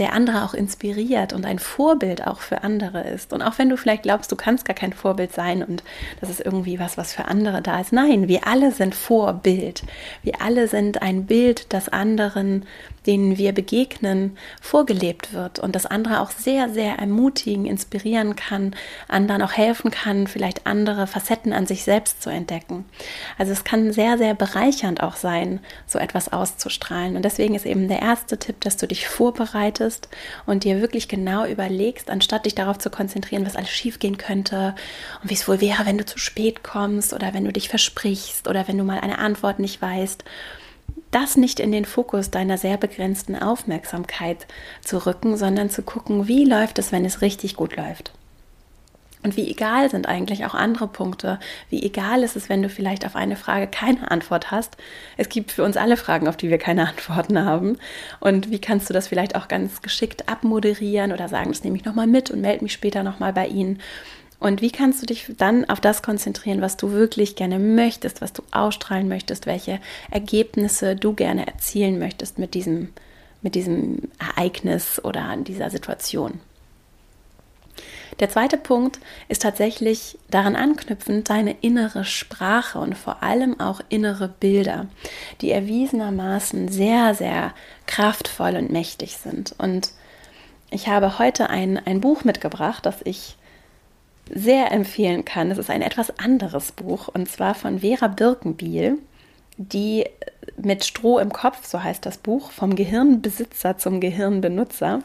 der 0.00 0.14
andere 0.14 0.44
auch 0.44 0.54
inspiriert 0.54 1.32
und 1.32 1.44
ein 1.44 1.58
Vorbild 1.58 2.26
auch 2.26 2.40
für 2.40 2.64
andere 2.64 3.02
ist. 3.02 3.32
Und 3.32 3.42
auch 3.42 3.58
wenn 3.58 3.68
du 3.68 3.76
vielleicht 3.76 4.02
glaubst, 4.02 4.32
du 4.32 4.36
kannst 4.36 4.64
gar 4.64 4.74
kein 4.74 4.92
Vorbild 4.92 5.32
sein 5.32 5.62
und 5.62 5.84
das 6.20 6.30
ist 6.30 6.40
irgendwie 6.40 6.80
was, 6.80 6.96
was 6.96 7.12
für 7.12 7.26
andere 7.26 7.60
da 7.62 7.80
ist. 7.80 7.92
Nein, 7.92 8.26
wir 8.26 8.46
alle 8.46 8.72
sind 8.72 8.94
Vorbild. 8.94 9.82
Wir 10.22 10.40
alle 10.40 10.66
sind 10.68 11.02
ein 11.02 11.26
Bild, 11.26 11.72
das 11.72 11.90
anderen, 11.90 12.64
denen 13.06 13.38
wir 13.38 13.52
begegnen, 13.52 14.36
vorgelebt 14.60 15.32
wird 15.32 15.58
und 15.58 15.74
das 15.74 15.86
andere 15.86 16.20
auch 16.20 16.30
sehr, 16.30 16.68
sehr 16.70 16.98
ermutigen, 16.98 17.66
inspirieren 17.66 18.36
kann, 18.36 18.74
anderen 19.08 19.42
auch 19.42 19.52
helfen 19.52 19.90
kann, 19.90 20.26
vielleicht 20.26 20.66
andere 20.66 21.06
Facetten 21.06 21.52
an 21.52 21.66
sich 21.66 21.84
selbst 21.84 22.22
zu 22.22 22.30
entdecken. 22.30 22.84
Also 23.38 23.52
es 23.52 23.64
kann 23.64 23.92
sehr, 23.92 24.18
sehr 24.18 24.34
bereichernd 24.34 25.02
auch 25.02 25.16
sein, 25.16 25.60
so 25.86 25.98
etwas 25.98 26.32
auszustrahlen. 26.32 27.16
Und 27.16 27.24
deswegen 27.24 27.54
ist 27.54 27.66
eben 27.66 27.88
der 27.88 28.00
erste 28.00 28.38
Tipp, 28.38 28.60
dass 28.60 28.76
du 28.76 28.86
dich 28.86 29.08
vorbereitest 29.08 29.89
möchtest 29.90 30.08
und 30.46 30.64
dir 30.64 30.80
wirklich 30.80 31.08
genau 31.08 31.44
überlegst, 31.44 32.10
anstatt 32.10 32.46
dich 32.46 32.54
darauf 32.54 32.78
zu 32.78 32.90
konzentrieren, 32.90 33.46
was 33.46 33.56
alles 33.56 33.70
schiefgehen 33.70 34.18
könnte 34.18 34.74
und 35.22 35.30
wie 35.30 35.34
es 35.34 35.48
wohl 35.48 35.60
wäre, 35.60 35.86
wenn 35.86 35.98
du 35.98 36.04
zu 36.04 36.18
spät 36.18 36.62
kommst 36.62 37.12
oder 37.12 37.34
wenn 37.34 37.44
du 37.44 37.52
dich 37.52 37.68
versprichst 37.68 38.48
oder 38.48 38.68
wenn 38.68 38.78
du 38.78 38.84
mal 38.84 39.00
eine 39.00 39.18
Antwort 39.18 39.58
nicht 39.58 39.82
weißt, 39.82 40.24
das 41.10 41.36
nicht 41.36 41.58
in 41.58 41.72
den 41.72 41.84
Fokus 41.84 42.30
deiner 42.30 42.56
sehr 42.56 42.76
begrenzten 42.76 43.34
Aufmerksamkeit 43.34 44.46
zu 44.84 45.04
rücken, 45.06 45.36
sondern 45.36 45.68
zu 45.68 45.82
gucken, 45.82 46.28
wie 46.28 46.44
läuft 46.44 46.78
es, 46.78 46.92
wenn 46.92 47.04
es 47.04 47.20
richtig 47.20 47.56
gut 47.56 47.76
läuft. 47.76 48.12
Und 49.22 49.36
wie 49.36 49.50
egal 49.50 49.90
sind 49.90 50.08
eigentlich 50.08 50.46
auch 50.46 50.54
andere 50.54 50.88
Punkte? 50.88 51.38
Wie 51.68 51.82
egal 51.82 52.22
ist 52.22 52.36
es, 52.36 52.48
wenn 52.48 52.62
du 52.62 52.70
vielleicht 52.70 53.04
auf 53.04 53.16
eine 53.16 53.36
Frage 53.36 53.66
keine 53.66 54.10
Antwort 54.10 54.50
hast? 54.50 54.76
Es 55.18 55.28
gibt 55.28 55.52
für 55.52 55.62
uns 55.62 55.76
alle 55.76 55.98
Fragen, 55.98 56.26
auf 56.26 56.38
die 56.38 56.48
wir 56.48 56.58
keine 56.58 56.88
Antworten 56.88 57.44
haben. 57.44 57.78
Und 58.20 58.50
wie 58.50 58.60
kannst 58.60 58.88
du 58.88 58.94
das 58.94 59.08
vielleicht 59.08 59.36
auch 59.36 59.48
ganz 59.48 59.82
geschickt 59.82 60.28
abmoderieren 60.28 61.12
oder 61.12 61.28
sagen, 61.28 61.50
das 61.50 61.64
nehme 61.64 61.76
ich 61.76 61.84
nochmal 61.84 62.06
mit 62.06 62.30
und 62.30 62.40
melde 62.40 62.64
mich 62.64 62.72
später 62.72 63.02
nochmal 63.02 63.32
bei 63.32 63.46
Ihnen? 63.46 63.78
Und 64.38 64.62
wie 64.62 64.70
kannst 64.70 65.02
du 65.02 65.06
dich 65.06 65.30
dann 65.36 65.68
auf 65.68 65.80
das 65.80 66.02
konzentrieren, 66.02 66.62
was 66.62 66.78
du 66.78 66.92
wirklich 66.92 67.36
gerne 67.36 67.58
möchtest, 67.58 68.22
was 68.22 68.32
du 68.32 68.42
ausstrahlen 68.52 69.06
möchtest, 69.06 69.44
welche 69.44 69.80
Ergebnisse 70.10 70.96
du 70.96 71.12
gerne 71.12 71.46
erzielen 71.46 71.98
möchtest 71.98 72.38
mit 72.38 72.54
diesem, 72.54 72.88
mit 73.42 73.54
diesem 73.54 74.08
Ereignis 74.18 74.98
oder 75.04 75.36
dieser 75.36 75.68
Situation? 75.68 76.40
Der 78.20 78.28
zweite 78.28 78.58
Punkt 78.58 79.00
ist 79.28 79.42
tatsächlich 79.42 80.18
daran 80.30 80.54
anknüpfend 80.54 81.30
deine 81.30 81.56
innere 81.62 82.04
Sprache 82.04 82.78
und 82.78 82.96
vor 82.96 83.22
allem 83.22 83.58
auch 83.58 83.80
innere 83.88 84.28
Bilder, 84.28 84.86
die 85.40 85.50
erwiesenermaßen 85.50 86.68
sehr, 86.68 87.14
sehr 87.14 87.54
kraftvoll 87.86 88.56
und 88.56 88.70
mächtig 88.70 89.16
sind. 89.16 89.54
Und 89.56 89.92
ich 90.70 90.88
habe 90.88 91.18
heute 91.18 91.48
ein, 91.48 91.78
ein 91.78 92.02
Buch 92.02 92.22
mitgebracht, 92.22 92.84
das 92.84 92.96
ich 93.04 93.36
sehr 94.32 94.70
empfehlen 94.70 95.24
kann. 95.24 95.50
Es 95.50 95.58
ist 95.58 95.70
ein 95.70 95.82
etwas 95.82 96.18
anderes 96.18 96.72
Buch 96.72 97.08
und 97.08 97.28
zwar 97.28 97.54
von 97.54 97.80
Vera 97.80 98.08
Birkenbiel, 98.08 98.98
die 99.56 100.04
mit 100.56 100.84
Stroh 100.84 101.18
im 101.18 101.32
Kopf, 101.32 101.66
so 101.66 101.82
heißt 101.82 102.04
das 102.04 102.18
Buch, 102.18 102.50
vom 102.50 102.76
Gehirnbesitzer 102.76 103.78
zum 103.78 103.98
Gehirnbenutzer, 104.00 105.02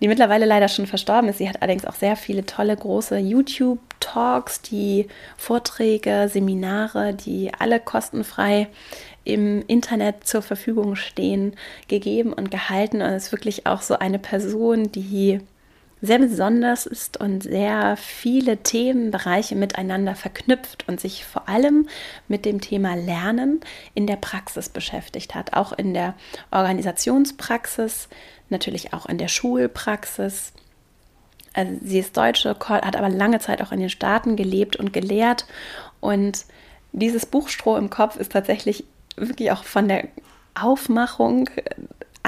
die 0.00 0.08
mittlerweile 0.08 0.46
leider 0.46 0.68
schon 0.68 0.86
verstorben 0.86 1.28
ist. 1.28 1.38
Sie 1.38 1.48
hat 1.48 1.60
allerdings 1.60 1.84
auch 1.84 1.94
sehr 1.94 2.16
viele 2.16 2.46
tolle 2.46 2.76
große 2.76 3.18
YouTube-Talks, 3.18 4.62
die 4.62 5.08
Vorträge, 5.36 6.28
Seminare, 6.32 7.14
die 7.14 7.52
alle 7.58 7.80
kostenfrei 7.80 8.68
im 9.24 9.62
Internet 9.66 10.26
zur 10.26 10.42
Verfügung 10.42 10.96
stehen, 10.96 11.54
gegeben 11.88 12.32
und 12.32 12.50
gehalten. 12.50 13.02
Und 13.02 13.12
ist 13.12 13.32
wirklich 13.32 13.66
auch 13.66 13.82
so 13.82 13.98
eine 13.98 14.18
Person, 14.18 14.90
die 14.92 15.40
sehr 16.00 16.18
besonders 16.18 16.86
ist 16.86 17.18
und 17.18 17.42
sehr 17.42 17.96
viele 17.96 18.58
Themenbereiche 18.58 19.56
miteinander 19.56 20.14
verknüpft 20.14 20.84
und 20.86 21.00
sich 21.00 21.24
vor 21.24 21.48
allem 21.48 21.88
mit 22.28 22.44
dem 22.44 22.60
Thema 22.60 22.94
Lernen 22.94 23.60
in 23.94 24.06
der 24.06 24.16
Praxis 24.16 24.68
beschäftigt 24.68 25.34
hat, 25.34 25.54
auch 25.54 25.72
in 25.72 25.94
der 25.94 26.14
Organisationspraxis, 26.50 28.08
natürlich 28.50 28.92
auch 28.92 29.06
in 29.06 29.18
der 29.18 29.28
Schulpraxis. 29.28 30.52
Also 31.54 31.72
sie 31.82 31.98
ist 31.98 32.16
Deutsche, 32.16 32.56
hat 32.58 32.96
aber 32.96 33.08
lange 33.08 33.40
Zeit 33.40 33.62
auch 33.62 33.72
in 33.72 33.80
den 33.80 33.90
Staaten 33.90 34.36
gelebt 34.36 34.76
und 34.76 34.92
gelehrt 34.92 35.46
und 36.00 36.44
dieses 36.92 37.26
Buchstroh 37.26 37.76
im 37.76 37.90
Kopf 37.90 38.16
ist 38.16 38.32
tatsächlich 38.32 38.84
wirklich 39.16 39.50
auch 39.52 39.64
von 39.64 39.88
der 39.88 40.08
Aufmachung 40.54 41.50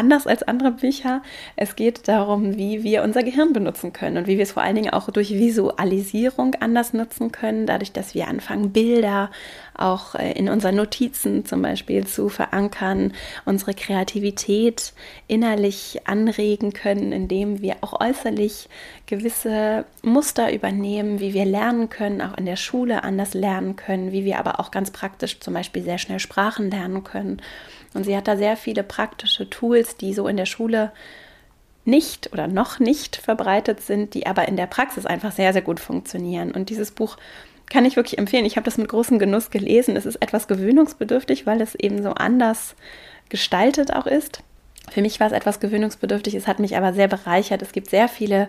anders 0.01 0.27
als 0.27 0.43
andere 0.43 0.73
Bücher. 0.73 1.23
Es 1.57 1.77
geht 1.77 2.09
darum, 2.09 2.57
wie 2.57 2.83
wir 2.83 3.03
unser 3.03 3.23
Gehirn 3.23 3.53
benutzen 3.53 3.93
können 3.93 4.17
und 4.17 4.27
wie 4.27 4.39
wir 4.39 4.45
es 4.45 4.53
vor 4.53 4.63
allen 4.63 4.77
Dingen 4.77 4.95
auch 4.95 5.11
durch 5.11 5.31
Visualisierung 5.31 6.55
anders 6.59 6.95
nutzen 6.95 7.31
können, 7.31 7.67
dadurch, 7.67 7.93
dass 7.93 8.15
wir 8.15 8.27
anfangen, 8.27 8.73
Bilder 8.73 9.31
auch 9.75 10.15
äh, 10.15 10.33
in 10.33 10.49
unseren 10.49 10.77
Notizen 10.77 11.45
zum 11.45 11.61
Beispiel 11.63 12.07
zu 12.07 12.31
verankern, 12.31 13.13
unsere 13.45 13.75
Kreativität 13.75 14.95
innerlich 15.27 16.01
anregen 16.07 16.73
können, 16.73 17.13
indem 17.13 17.61
wir 17.61 17.77
auch 17.83 18.01
äußerlich 18.01 18.69
gewisse 19.07 19.85
Muster 20.03 20.53
übernehmen, 20.53 21.21
wie 21.21 21.35
wir 21.35 21.45
lernen 21.45 21.91
können, 21.91 22.23
auch 22.23 22.39
in 22.39 22.47
der 22.47 22.57
Schule 22.57 23.05
anders 23.05 23.35
lernen 23.35 23.77
können, 23.77 24.13
wie 24.13 24.25
wir 24.25 24.39
aber 24.39 24.61
auch 24.61 24.71
ganz 24.71 24.91
praktisch 24.91 25.41
zum 25.41 25.55
Beispiel 25.55 25.83
sehr 25.83 25.99
schnell 25.99 26.21
Sprachen 26.21 26.71
lernen 26.71 27.05
können. 27.05 27.43
Und 27.95 28.05
sie 28.05 28.17
hat 28.17 28.29
da 28.29 28.37
sehr 28.37 28.57
viele 28.57 28.83
praktische 28.83 29.51
Tools, 29.51 29.97
die 29.97 30.15
so 30.15 30.29
in 30.29 30.37
der 30.37 30.47
Schule 30.47 30.93
nicht 31.85 32.33
oder 32.33 32.47
noch 32.47 32.79
nicht 32.79 33.17
verbreitet 33.17 33.81
sind, 33.81 34.15
die 34.15 34.27
aber 34.27 34.47
in 34.49 34.57
der 34.57 34.67
Praxis 34.67 35.07
einfach 35.07 35.33
sehr, 35.33 35.53
sehr 35.53 35.63
gut 35.63 35.81
funktionieren. 35.81 36.53
Und 36.53 36.71
dieses 36.71 36.91
Buch 36.93 37.17
kann 37.69 37.85
ich 37.85 37.97
wirklich 37.97 38.19
empfehlen. 38.19 38.45
Ich 38.45 38.57
habe 38.57 38.65
das 38.65 38.79
mit 38.79 38.89
großem 38.89 39.19
Genuss 39.19 39.51
gelesen. 39.51 39.97
Es 39.97 40.07
ist 40.07 40.17
etwas 40.17 40.49
gewöhnungsbedürftig, 40.49 41.47
weil 41.47 41.61
es 41.61 41.75
eben 41.75 42.03
so 42.03 42.11
anders 42.11 42.75
gestaltet 43.29 43.93
auch 43.93 44.07
ist. 44.07 44.43
Für 44.91 45.03
mich 45.03 45.21
war 45.21 45.29
es 45.29 45.33
etwas 45.33 45.61
gewöhnungsbedürftig, 45.61 46.35
es 46.35 46.47
hat 46.47 46.59
mich 46.59 46.77
aber 46.77 46.93
sehr 46.93 47.09
bereichert. 47.09 47.63
Es 47.63 47.73
gibt 47.73 47.91
sehr 47.91 48.09
viele 48.09 48.49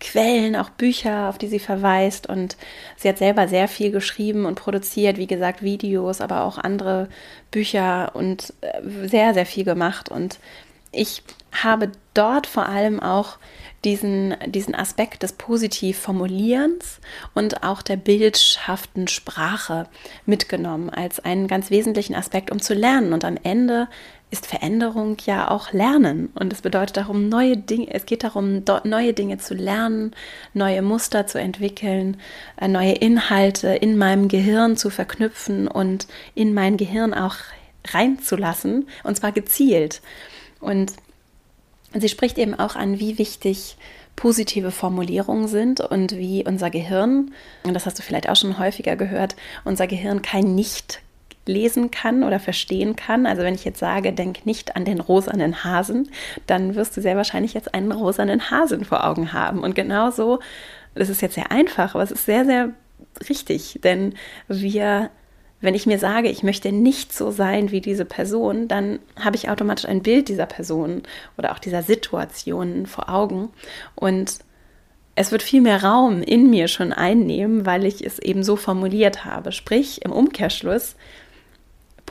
Quellen, 0.00 0.56
auch 0.56 0.70
Bücher, 0.70 1.28
auf 1.28 1.38
die 1.38 1.48
sie 1.48 1.58
verweist 1.58 2.28
und 2.28 2.56
sie 2.96 3.08
hat 3.08 3.18
selber 3.18 3.48
sehr 3.48 3.68
viel 3.68 3.90
geschrieben 3.90 4.46
und 4.46 4.56
produziert, 4.56 5.18
wie 5.18 5.26
gesagt, 5.26 5.62
Videos, 5.62 6.20
aber 6.20 6.44
auch 6.44 6.58
andere 6.58 7.08
Bücher 7.50 8.12
und 8.14 8.52
äh, 8.62 9.08
sehr, 9.08 9.34
sehr 9.34 9.46
viel 9.46 9.64
gemacht. 9.64 10.08
Und 10.08 10.38
ich 10.92 11.22
habe 11.52 11.90
dort 12.14 12.46
vor 12.46 12.66
allem 12.66 13.00
auch 13.00 13.38
diesen, 13.84 14.34
diesen 14.46 14.74
Aspekt 14.74 15.22
des 15.22 15.32
Positiv-Formulierens 15.32 17.00
und 17.34 17.62
auch 17.62 17.82
der 17.82 17.96
bildhaften 17.96 19.08
Sprache 19.08 19.88
mitgenommen 20.24 20.88
als 20.90 21.20
einen 21.20 21.48
ganz 21.48 21.70
wesentlichen 21.70 22.14
Aspekt, 22.14 22.50
um 22.50 22.60
zu 22.60 22.74
lernen. 22.74 23.12
Und 23.12 23.24
am 23.24 23.36
Ende 23.42 23.88
ist 24.32 24.46
Veränderung 24.46 25.18
ja 25.26 25.50
auch 25.50 25.72
Lernen. 25.72 26.30
Und 26.34 26.54
es 26.54 26.62
bedeutet 26.62 26.96
darum, 26.96 27.28
neue 27.28 27.58
Dinge, 27.58 27.92
es 27.92 28.06
geht 28.06 28.24
darum, 28.24 28.64
neue 28.84 29.12
Dinge 29.12 29.36
zu 29.36 29.52
lernen, 29.54 30.16
neue 30.54 30.80
Muster 30.80 31.26
zu 31.26 31.38
entwickeln, 31.38 32.16
äh, 32.56 32.66
neue 32.66 32.92
Inhalte 32.92 33.68
in 33.68 33.98
meinem 33.98 34.28
Gehirn 34.28 34.78
zu 34.78 34.88
verknüpfen 34.88 35.68
und 35.68 36.06
in 36.34 36.54
mein 36.54 36.78
Gehirn 36.78 37.12
auch 37.12 37.36
reinzulassen, 37.88 38.88
und 39.04 39.16
zwar 39.16 39.32
gezielt. 39.32 40.00
Und 40.60 40.94
sie 41.94 42.08
spricht 42.08 42.38
eben 42.38 42.54
auch 42.54 42.74
an, 42.74 42.98
wie 42.98 43.18
wichtig 43.18 43.76
positive 44.16 44.70
Formulierungen 44.70 45.46
sind 45.46 45.80
und 45.80 46.16
wie 46.16 46.42
unser 46.46 46.70
Gehirn, 46.70 47.32
und 47.64 47.74
das 47.74 47.84
hast 47.84 47.98
du 47.98 48.02
vielleicht 48.02 48.30
auch 48.30 48.36
schon 48.36 48.58
häufiger 48.58 48.96
gehört, 48.96 49.36
unser 49.64 49.86
Gehirn 49.86 50.22
kein 50.22 50.54
Nicht 50.54 51.02
lesen 51.46 51.90
kann 51.90 52.22
oder 52.22 52.38
verstehen 52.38 52.96
kann. 52.96 53.26
Also 53.26 53.42
wenn 53.42 53.54
ich 53.54 53.64
jetzt 53.64 53.80
sage, 53.80 54.12
denk 54.12 54.46
nicht 54.46 54.76
an 54.76 54.84
den 54.84 55.00
rosanen 55.00 55.64
Hasen, 55.64 56.08
dann 56.46 56.74
wirst 56.74 56.96
du 56.96 57.00
sehr 57.00 57.16
wahrscheinlich 57.16 57.54
jetzt 57.54 57.74
einen 57.74 57.92
rosanen 57.92 58.50
Hasen 58.50 58.84
vor 58.84 59.04
Augen 59.04 59.32
haben. 59.32 59.60
Und 59.60 59.74
genauso, 59.74 60.40
das 60.94 61.08
ist 61.08 61.22
jetzt 61.22 61.34
sehr 61.34 61.50
einfach, 61.50 61.94
aber 61.94 62.04
es 62.04 62.12
ist 62.12 62.26
sehr, 62.26 62.44
sehr 62.44 62.70
richtig, 63.28 63.80
denn 63.82 64.14
wir 64.48 65.10
wenn 65.62 65.76
ich 65.76 65.86
mir 65.86 65.98
sage, 65.98 66.28
ich 66.28 66.42
möchte 66.42 66.72
nicht 66.72 67.14
so 67.14 67.30
sein 67.30 67.70
wie 67.70 67.80
diese 67.80 68.04
Person, 68.04 68.66
dann 68.66 68.98
habe 69.18 69.36
ich 69.36 69.48
automatisch 69.48 69.86
ein 69.86 70.02
Bild 70.02 70.28
dieser 70.28 70.46
Person 70.46 71.02
oder 71.38 71.52
auch 71.52 71.60
dieser 71.60 71.84
Situation 71.84 72.86
vor 72.86 73.08
Augen. 73.08 73.50
Und 73.94 74.40
es 75.14 75.30
wird 75.30 75.42
viel 75.42 75.60
mehr 75.60 75.84
Raum 75.84 76.20
in 76.20 76.50
mir 76.50 76.66
schon 76.66 76.92
einnehmen, 76.92 77.64
weil 77.64 77.84
ich 77.84 78.04
es 78.04 78.18
eben 78.18 78.42
so 78.42 78.56
formuliert 78.56 79.24
habe. 79.24 79.52
Sprich, 79.52 80.04
im 80.04 80.10
Umkehrschluss 80.10 80.96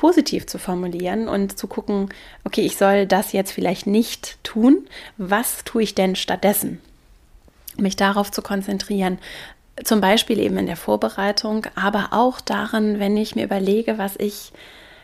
positiv 0.02 0.48
zu 0.48 0.58
formulieren 0.58 1.28
und 1.28 1.60
zu 1.60 1.68
gucken, 1.68 2.10
okay, 2.44 2.62
ich 2.62 2.76
soll 2.76 3.06
das 3.06 3.34
jetzt 3.34 3.52
vielleicht 3.52 3.86
nicht 3.86 4.44
tun. 4.44 4.88
Was 5.18 5.64
tue 5.64 5.84
ich 5.84 5.94
denn 5.94 6.16
stattdessen? 6.16 6.82
Mich 7.78 7.98
darauf 7.98 8.32
zu 8.32 8.42
konzentrieren, 8.42 9.20
zum 9.84 10.02
Beispiel 10.02 10.40
eben 10.40 10.58
in 10.58 10.66
der 10.66 10.76
Vorbereitung, 10.76 11.68
aber 11.76 12.08
auch 12.14 12.42
darin, 12.42 12.98
wenn 12.98 13.16
ich 13.16 13.36
mir 13.36 13.44
überlege, 13.44 14.00
was 14.00 14.16
ich 14.18 14.52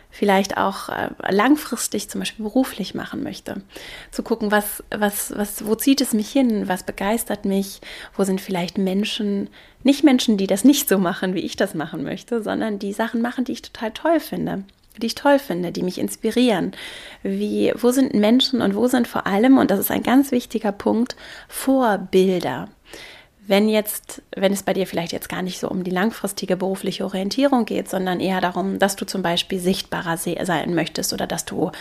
vielleicht 0.09 0.57
auch 0.57 0.89
äh, 0.89 1.09
langfristig 1.29 2.09
zum 2.09 2.17
Beispiel 2.17 2.45
beruflich 2.45 2.95
machen 2.95 3.21
möchte. 3.21 3.61
Zu 4.09 4.23
gucken, 4.23 4.49
was, 4.49 4.83
was, 4.89 5.31
was, 5.37 5.67
wo 5.67 5.75
zieht 5.75 6.01
es 6.01 6.13
mich 6.13 6.31
hin, 6.31 6.67
was 6.67 6.81
begeistert 6.81 7.45
mich, 7.45 7.81
wo 8.15 8.23
sind 8.23 8.41
vielleicht 8.41 8.79
Menschen, 8.79 9.49
nicht 9.83 10.03
Menschen, 10.03 10.37
die 10.37 10.47
das 10.47 10.63
nicht 10.63 10.89
so 10.89 10.97
machen, 10.97 11.35
wie 11.35 11.41
ich 11.41 11.55
das 11.55 11.75
machen 11.75 12.03
möchte, 12.03 12.41
sondern 12.41 12.79
die 12.79 12.93
Sachen 12.93 13.21
machen, 13.21 13.45
die 13.45 13.51
ich 13.51 13.61
total 13.61 13.91
toll 13.91 14.19
finde 14.19 14.63
die 14.99 15.07
ich 15.07 15.15
toll 15.15 15.39
finde, 15.39 15.71
die 15.71 15.83
mich 15.83 15.97
inspirieren. 15.97 16.71
Wie, 17.23 17.71
wo 17.75 17.91
sind 17.91 18.13
Menschen 18.13 18.61
und 18.61 18.75
wo 18.75 18.87
sind 18.87 19.07
vor 19.07 19.27
allem, 19.27 19.57
und 19.57 19.71
das 19.71 19.79
ist 19.79 19.91
ein 19.91 20.03
ganz 20.03 20.31
wichtiger 20.31 20.71
Punkt, 20.71 21.15
Vorbilder 21.47 22.69
wenn 23.47 23.69
jetzt, 23.69 24.21
wenn 24.35 24.51
es 24.51 24.63
bei 24.63 24.73
dir 24.73 24.85
vielleicht 24.85 25.13
jetzt 25.13 25.29
gar 25.29 25.41
nicht 25.41 25.59
so 25.59 25.69
um 25.69 25.85
die 25.85 25.91
langfristige 25.91 26.57
berufliche 26.57 27.05
Orientierung 27.05 27.63
geht, 27.65 27.89
sondern 27.89 28.19
eher 28.19 28.41
darum, 28.41 28.77
dass 28.77 28.97
du 28.97 29.05
zum 29.05 29.21
Beispiel 29.21 29.59
sichtbarer 29.59 30.17
sein 30.17 30.75
möchtest 30.75 31.13
oder 31.13 31.27
dass 31.27 31.45
du 31.45 31.71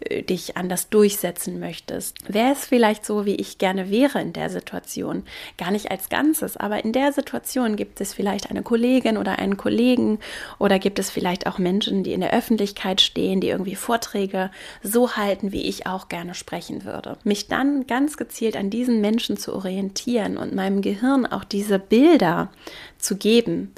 äh, 0.00 0.22
dich 0.22 0.58
anders 0.58 0.90
durchsetzen 0.90 1.58
möchtest, 1.60 2.32
wäre 2.32 2.52
es 2.52 2.66
vielleicht 2.66 3.06
so, 3.06 3.24
wie 3.24 3.36
ich 3.36 3.56
gerne 3.56 3.90
wäre 3.90 4.20
in 4.20 4.34
der 4.34 4.50
Situation. 4.50 5.24
Gar 5.56 5.70
nicht 5.70 5.90
als 5.90 6.10
Ganzes, 6.10 6.58
aber 6.58 6.84
in 6.84 6.92
der 6.92 7.12
Situation 7.12 7.76
gibt 7.76 8.02
es 8.02 8.12
vielleicht 8.12 8.50
eine 8.50 8.62
Kollegin 8.62 9.16
oder 9.16 9.38
einen 9.38 9.56
Kollegen 9.56 10.18
oder 10.58 10.78
gibt 10.78 10.98
es 10.98 11.10
vielleicht 11.10 11.46
auch 11.46 11.58
Menschen, 11.58 12.04
die 12.04 12.12
in 12.12 12.20
der 12.20 12.34
Öffentlichkeit 12.34 13.00
stehen, 13.00 13.40
die 13.40 13.48
irgendwie 13.48 13.76
Vorträge 13.76 14.50
so 14.82 15.16
halten, 15.16 15.52
wie 15.52 15.62
ich 15.62 15.86
auch 15.86 16.08
gerne 16.08 16.34
sprechen 16.34 16.84
würde. 16.84 17.16
Mich 17.24 17.48
dann 17.48 17.86
ganz 17.86 18.18
gezielt 18.18 18.56
an 18.56 18.68
diesen 18.68 19.00
Menschen 19.00 19.38
zu 19.38 19.54
orientieren 19.54 20.36
und 20.36 20.54
meinem 20.54 20.82
Gehirn 20.82 21.13
Gehirn 21.14 21.26
auch 21.26 21.44
diese 21.44 21.78
Bilder 21.78 22.50
zu 22.98 23.16
geben, 23.16 23.72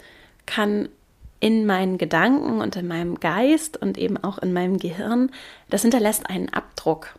kann 0.47 0.89
in 1.39 1.67
meinen 1.67 1.99
Gedanken 1.99 2.61
und 2.61 2.77
in 2.77 2.89
meinem 2.89 3.21
Geist 3.21 3.77
und 3.77 3.99
eben 3.99 4.17
auch 4.17 4.39
in 4.39 4.53
meinem 4.53 4.79
Gehirn, 4.79 5.31
das 5.69 5.83
hinterlässt 5.83 6.29
einen 6.29 6.49
Abdruck. 6.49 7.19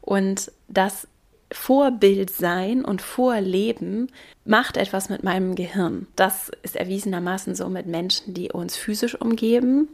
Und 0.00 0.50
das 0.68 1.06
Vorbild 1.52 2.30
sein 2.30 2.84
und 2.84 3.02
Vorleben 3.02 4.10
macht 4.44 4.76
etwas 4.76 5.10
mit 5.10 5.24
meinem 5.24 5.56
Gehirn. 5.56 6.06
Das 6.16 6.50
ist 6.62 6.76
erwiesenermaßen 6.76 7.54
so 7.54 7.68
mit 7.68 7.86
Menschen, 7.86 8.34
die 8.34 8.50
uns 8.50 8.76
physisch 8.76 9.20
umgeben. 9.20 9.88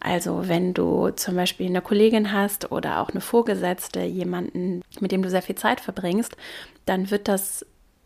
Also 0.00 0.48
wenn 0.48 0.74
du 0.74 1.10
zum 1.10 1.36
Beispiel 1.36 1.66
eine 1.66 1.82
Kollegin 1.82 2.32
hast 2.32 2.72
oder 2.72 3.00
auch 3.00 3.10
eine 3.10 3.20
Vorgesetzte, 3.20 4.02
jemanden, 4.02 4.82
mit 5.00 5.12
dem 5.12 5.22
du 5.22 5.30
sehr 5.30 5.42
viel 5.42 5.54
Zeit 5.54 5.80
verbringst, 5.80 6.36
dann 6.84 7.10
wird 7.10 7.28
das 7.28 7.64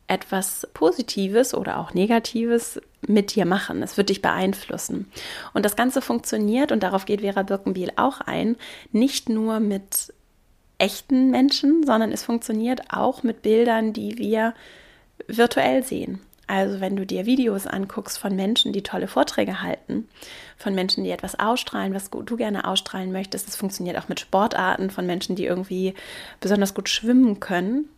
etwas 0.09 0.67
Positives 0.75 1.55
oder 1.55 1.79
auch 1.79 1.95
Negatives 1.95 2.81
mit 3.07 3.35
dir 3.35 3.45
machen. 3.45 3.83
Es 3.83 3.97
wird 3.97 4.09
dich 4.09 4.23
beeinflussen. 4.23 5.11
Und 5.55 5.65
das 5.65 5.77
Ganze 5.77 6.03
funktioniert, 6.03 6.73
und 6.73 6.83
darauf 6.83 7.05
geht 7.05 7.21
Vera 7.21 7.43
Birkenbiel 7.43 7.93
auch 7.97 8.21
ein, 8.21 8.57
nicht 8.91 9.29
nur 9.29 9.61
mit 9.61 10.13
echten 10.79 11.31
Menschen, 11.31 11.85
sondern 11.85 12.11
es 12.11 12.25
funktioniert 12.25 12.91
auch 12.91 13.23
mit 13.23 13.43
Bildern, 13.43 13.93
die 13.93 14.19
wir 14.19 14.55
virtuell 15.27 15.85
sehen. 15.85 16.21
Also 16.47 16.81
wenn 16.81 16.97
du 16.97 17.05
dir 17.05 17.27
Videos 17.27 17.67
anguckst 17.67 18.19
von 18.19 18.35
Menschen, 18.35 18.73
die 18.73 18.83
tolle 18.83 19.07
Vorträge 19.07 19.61
halten, 19.61 20.09
von 20.57 20.75
Menschen, 20.75 21.05
die 21.05 21.11
etwas 21.11 21.39
ausstrahlen, 21.39 21.93
was 21.93 22.09
du 22.09 22.37
gerne 22.37 22.67
ausstrahlen 22.67 23.13
möchtest, 23.13 23.47
das 23.47 23.57
funktioniert 23.57 23.99
auch 23.99 24.09
mit 24.09 24.19
Sportarten, 24.19 24.89
von 24.89 25.05
Menschen, 25.05 25.37
die 25.37 25.45
irgendwie 25.45 25.93
besonders 26.41 26.73
gut 26.73 26.89
schwimmen 26.89 27.39
können, 27.39 27.91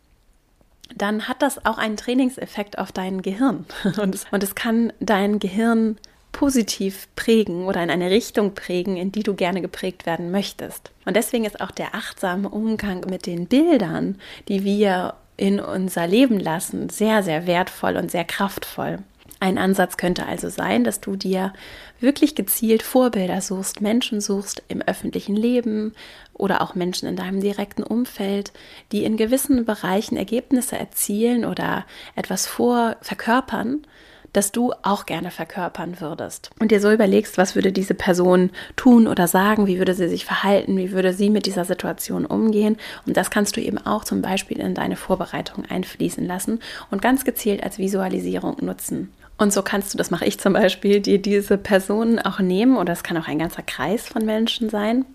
dann 0.96 1.28
hat 1.28 1.42
das 1.42 1.64
auch 1.64 1.78
einen 1.78 1.96
Trainingseffekt 1.96 2.78
auf 2.78 2.92
dein 2.92 3.22
Gehirn. 3.22 3.66
Und 4.00 4.14
es, 4.14 4.26
und 4.30 4.42
es 4.42 4.54
kann 4.54 4.92
dein 5.00 5.38
Gehirn 5.38 5.96
positiv 6.32 7.08
prägen 7.16 7.66
oder 7.66 7.82
in 7.82 7.90
eine 7.90 8.10
Richtung 8.10 8.54
prägen, 8.54 8.96
in 8.96 9.10
die 9.12 9.22
du 9.22 9.34
gerne 9.34 9.60
geprägt 9.60 10.06
werden 10.06 10.30
möchtest. 10.30 10.92
Und 11.04 11.16
deswegen 11.16 11.44
ist 11.44 11.60
auch 11.60 11.72
der 11.72 11.94
achtsame 11.94 12.48
Umgang 12.48 13.04
mit 13.08 13.26
den 13.26 13.46
Bildern, 13.46 14.16
die 14.48 14.64
wir 14.64 15.14
in 15.36 15.58
unser 15.58 16.06
Leben 16.06 16.38
lassen, 16.38 16.88
sehr, 16.88 17.22
sehr 17.22 17.46
wertvoll 17.46 17.96
und 17.96 18.10
sehr 18.10 18.24
kraftvoll. 18.24 18.98
Ein 19.42 19.56
Ansatz 19.56 19.96
könnte 19.96 20.26
also 20.26 20.50
sein, 20.50 20.84
dass 20.84 21.00
du 21.00 21.16
dir 21.16 21.54
wirklich 21.98 22.34
gezielt 22.34 22.82
Vorbilder 22.82 23.40
suchst, 23.40 23.80
Menschen 23.80 24.20
suchst 24.20 24.62
im 24.68 24.82
öffentlichen 24.82 25.34
Leben 25.34 25.94
oder 26.34 26.60
auch 26.60 26.74
Menschen 26.74 27.08
in 27.08 27.16
deinem 27.16 27.40
direkten 27.40 27.82
Umfeld, 27.82 28.52
die 28.92 29.02
in 29.02 29.16
gewissen 29.16 29.64
Bereichen 29.64 30.18
Ergebnisse 30.18 30.78
erzielen 30.78 31.46
oder 31.46 31.86
etwas 32.16 32.46
vor 32.46 32.96
verkörpern, 33.00 33.86
das 34.34 34.52
du 34.52 34.72
auch 34.82 35.06
gerne 35.06 35.30
verkörpern 35.30 36.00
würdest. 36.00 36.50
Und 36.60 36.70
dir 36.70 36.80
so 36.80 36.92
überlegst, 36.92 37.38
was 37.38 37.54
würde 37.54 37.72
diese 37.72 37.94
Person 37.94 38.50
tun 38.76 39.08
oder 39.08 39.26
sagen, 39.26 39.66
wie 39.66 39.78
würde 39.78 39.94
sie 39.94 40.08
sich 40.08 40.26
verhalten, 40.26 40.76
wie 40.76 40.92
würde 40.92 41.14
sie 41.14 41.30
mit 41.30 41.46
dieser 41.46 41.64
Situation 41.64 42.26
umgehen. 42.26 42.76
Und 43.06 43.16
das 43.16 43.30
kannst 43.30 43.56
du 43.56 43.60
eben 43.62 43.78
auch 43.78 44.04
zum 44.04 44.20
Beispiel 44.20 44.60
in 44.60 44.74
deine 44.74 44.96
Vorbereitung 44.96 45.64
einfließen 45.64 46.26
lassen 46.26 46.60
und 46.90 47.00
ganz 47.00 47.24
gezielt 47.24 47.62
als 47.62 47.78
Visualisierung 47.78 48.58
nutzen. 48.60 49.10
Und 49.40 49.54
so 49.54 49.62
kannst 49.62 49.94
du, 49.94 49.98
das 49.98 50.10
mache 50.10 50.26
ich 50.26 50.38
zum 50.38 50.52
Beispiel, 50.52 51.00
dir 51.00 51.16
diese 51.16 51.56
Personen 51.56 52.18
auch 52.18 52.40
nehmen. 52.40 52.76
Oder 52.76 52.92
es 52.92 53.02
kann 53.02 53.16
auch 53.16 53.26
ein 53.26 53.38
ganzer 53.38 53.62
Kreis 53.62 54.06
von 54.06 54.26
Menschen 54.26 54.68
sein. 54.68 55.06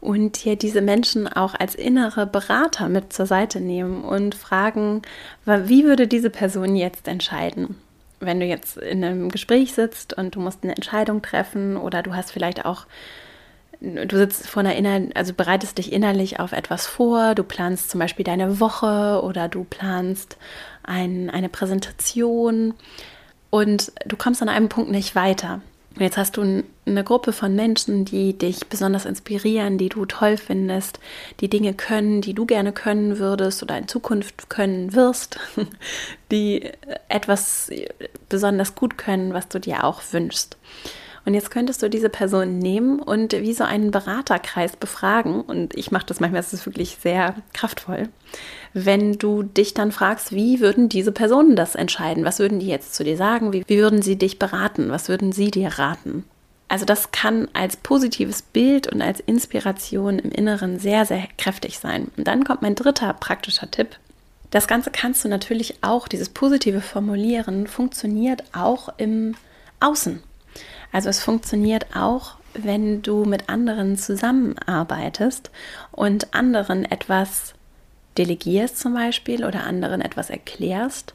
Und 0.00 0.44
dir 0.44 0.56
diese 0.56 0.80
Menschen 0.80 1.28
auch 1.28 1.54
als 1.54 1.76
innere 1.76 2.26
Berater 2.26 2.88
mit 2.88 3.12
zur 3.12 3.26
Seite 3.26 3.60
nehmen 3.60 4.02
und 4.02 4.34
fragen, 4.34 5.02
wie 5.44 5.84
würde 5.84 6.08
diese 6.08 6.30
Person 6.30 6.74
jetzt 6.74 7.06
entscheiden? 7.06 7.76
wenn 8.22 8.38
du 8.38 8.44
jetzt 8.44 8.76
in 8.76 9.02
einem 9.02 9.30
Gespräch 9.30 9.72
sitzt 9.72 10.12
und 10.12 10.34
du 10.34 10.40
musst 10.40 10.62
eine 10.62 10.76
Entscheidung 10.76 11.22
treffen 11.22 11.78
oder 11.78 12.02
du 12.02 12.14
hast 12.14 12.32
vielleicht 12.32 12.66
auch, 12.66 12.84
du 13.80 14.14
sitzt 14.14 14.46
vor 14.46 14.60
einer 14.60 14.76
Inner 14.76 15.08
also 15.14 15.32
bereitest 15.32 15.78
dich 15.78 15.90
innerlich 15.90 16.38
auf 16.38 16.52
etwas 16.52 16.86
vor, 16.86 17.34
du 17.34 17.42
planst 17.42 17.88
zum 17.88 17.98
Beispiel 17.98 18.24
deine 18.24 18.60
Woche 18.60 19.22
oder 19.22 19.48
du 19.48 19.64
planst 19.64 20.36
ein, 20.82 21.30
eine 21.30 21.48
Präsentation 21.48 22.74
und 23.50 23.92
du 24.06 24.16
kommst 24.16 24.42
an 24.42 24.48
einem 24.48 24.68
Punkt 24.68 24.90
nicht 24.90 25.14
weiter. 25.14 25.60
Und 25.96 26.02
jetzt 26.02 26.16
hast 26.16 26.36
du 26.36 26.62
eine 26.86 27.04
Gruppe 27.04 27.32
von 27.32 27.54
Menschen, 27.56 28.04
die 28.04 28.38
dich 28.38 28.68
besonders 28.68 29.06
inspirieren, 29.06 29.76
die 29.76 29.88
du 29.88 30.06
toll 30.06 30.36
findest, 30.36 31.00
die 31.40 31.50
Dinge 31.50 31.74
können, 31.74 32.20
die 32.20 32.32
du 32.32 32.46
gerne 32.46 32.72
können 32.72 33.18
würdest 33.18 33.62
oder 33.62 33.76
in 33.76 33.88
Zukunft 33.88 34.48
können 34.48 34.94
wirst, 34.94 35.40
die 36.30 36.70
etwas 37.08 37.70
besonders 38.28 38.76
gut 38.76 38.98
können, 38.98 39.34
was 39.34 39.48
du 39.48 39.58
dir 39.58 39.82
auch 39.82 40.00
wünschst. 40.12 40.56
Und 41.26 41.34
jetzt 41.34 41.50
könntest 41.50 41.82
du 41.82 41.90
diese 41.90 42.08
Person 42.08 42.58
nehmen 42.58 42.98
und 42.98 43.32
wie 43.32 43.52
so 43.52 43.64
einen 43.64 43.90
Beraterkreis 43.90 44.76
befragen. 44.76 45.42
Und 45.42 45.76
ich 45.76 45.90
mache 45.90 46.06
das 46.06 46.20
manchmal, 46.20 46.40
das 46.40 46.54
ist 46.54 46.66
wirklich 46.66 46.96
sehr 47.00 47.34
kraftvoll. 47.52 48.08
Wenn 48.72 49.18
du 49.18 49.42
dich 49.42 49.74
dann 49.74 49.90
fragst, 49.90 50.32
wie 50.32 50.60
würden 50.60 50.88
diese 50.88 51.12
Personen 51.12 51.56
das 51.56 51.74
entscheiden? 51.74 52.24
Was 52.24 52.38
würden 52.38 52.60
die 52.60 52.68
jetzt 52.68 52.94
zu 52.94 53.02
dir 53.02 53.16
sagen? 53.16 53.52
Wie, 53.52 53.64
wie 53.66 53.78
würden 53.78 54.02
sie 54.02 54.16
dich 54.16 54.38
beraten? 54.38 54.90
Was 54.90 55.08
würden 55.08 55.32
sie 55.32 55.50
dir 55.50 55.68
raten? 55.78 56.24
Also 56.68 56.84
das 56.84 57.10
kann 57.10 57.48
als 57.52 57.76
positives 57.76 58.42
Bild 58.42 58.86
und 58.86 59.02
als 59.02 59.18
Inspiration 59.18 60.20
im 60.20 60.30
Inneren 60.30 60.78
sehr, 60.78 61.04
sehr 61.04 61.26
kräftig 61.36 61.80
sein. 61.80 62.12
Und 62.16 62.28
dann 62.28 62.44
kommt 62.44 62.62
mein 62.62 62.76
dritter 62.76 63.12
praktischer 63.12 63.68
Tipp. 63.68 63.96
Das 64.52 64.68
Ganze 64.68 64.90
kannst 64.92 65.24
du 65.24 65.28
natürlich 65.28 65.82
auch, 65.82 66.06
dieses 66.06 66.28
positive 66.28 66.80
Formulieren 66.80 67.66
funktioniert 67.66 68.44
auch 68.52 68.88
im 68.98 69.34
Außen. 69.80 70.22
Also 70.92 71.08
es 71.08 71.20
funktioniert 71.20 71.96
auch, 71.96 72.36
wenn 72.54 73.02
du 73.02 73.24
mit 73.24 73.48
anderen 73.48 73.96
zusammenarbeitest 73.96 75.50
und 75.90 76.34
anderen 76.34 76.84
etwas 76.84 77.54
delegierst 78.18 78.78
zum 78.78 78.94
Beispiel 78.94 79.44
oder 79.44 79.64
anderen 79.64 80.00
etwas 80.00 80.30
erklärst, 80.30 81.14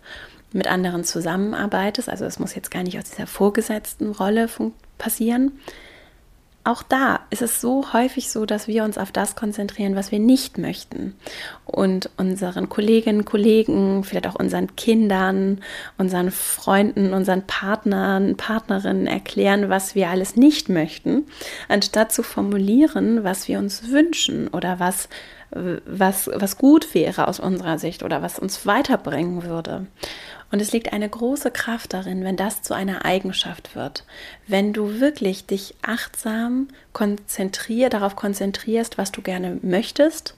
mit 0.51 0.67
anderen 0.67 1.03
zusammenarbeitest. 1.03 2.10
Also 2.10 2.25
es 2.25 2.39
muss 2.39 2.55
jetzt 2.55 2.71
gar 2.71 2.84
nicht 2.84 2.97
aus 2.97 3.10
dieser 3.10 3.27
vorgesetzten 3.27 4.12
Rolle 4.12 4.49
passieren, 4.97 5.51
auch 6.65 6.81
da 6.81 7.19
ist 7.29 7.43
es 7.43 7.62
so 7.62 7.93
häufig 7.93 8.31
so, 8.31 8.47
dass 8.47 8.67
wir 8.67 8.84
uns 8.84 8.97
auf 8.97 9.12
das 9.12 9.36
konzentrieren, 9.36 9.95
was 9.95 10.12
wir 10.12 10.17
nicht 10.17 10.58
möchten. 10.58 11.15
Und 11.63 12.10
unseren 12.17 12.69
Kolleginnen, 12.69 13.23
Kollegen, 13.23 14.03
vielleicht 14.03 14.25
auch 14.25 14.34
unseren 14.34 14.75
Kindern, 14.75 15.62
unseren 15.99 16.31
Freunden, 16.31 17.13
unseren 17.13 17.45
Partnern, 17.45 18.36
Partnerinnen 18.36 19.05
erklären, 19.05 19.69
was 19.69 19.93
wir 19.93 20.10
alles 20.10 20.38
nicht 20.38 20.67
möchten, 20.67 21.27
anstatt 21.69 22.12
zu 22.12 22.23
formulieren, 22.23 23.23
was 23.23 23.47
wir 23.47 23.60
uns 23.60 23.91
wünschen 23.91 24.47
oder 24.47 24.79
was, 24.79 25.08
was, 25.51 26.29
was 26.34 26.58
gut 26.58 26.93
wäre 26.93 27.27
aus 27.27 27.39
unserer 27.39 27.79
Sicht 27.79 28.03
oder 28.03 28.21
was 28.21 28.39
uns 28.39 28.65
weiterbringen 28.65 29.43
würde. 29.43 29.88
Und 30.51 30.62
es 30.62 30.71
liegt 30.71 30.93
eine 30.93 31.10
große 31.10 31.51
Kraft 31.51 31.93
darin, 31.93 32.23
wenn 32.23 32.36
das 32.36 32.62
zu 32.62 32.73
einer 32.73 33.05
Eigenschaft 33.05 33.75
wird. 33.75 34.03
Wenn 34.47 34.73
du 34.73 34.99
wirklich 34.99 35.45
dich 35.45 35.75
achtsam 35.81 36.67
konzentrier, 36.93 37.89
darauf 37.89 38.15
konzentrierst, 38.15 38.97
was 38.97 39.12
du 39.12 39.21
gerne 39.21 39.60
möchtest 39.62 40.36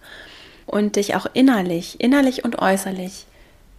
und 0.65 0.95
dich 0.95 1.15
auch 1.15 1.27
innerlich, 1.33 1.99
innerlich 1.99 2.43
und 2.43 2.59
äußerlich 2.59 3.25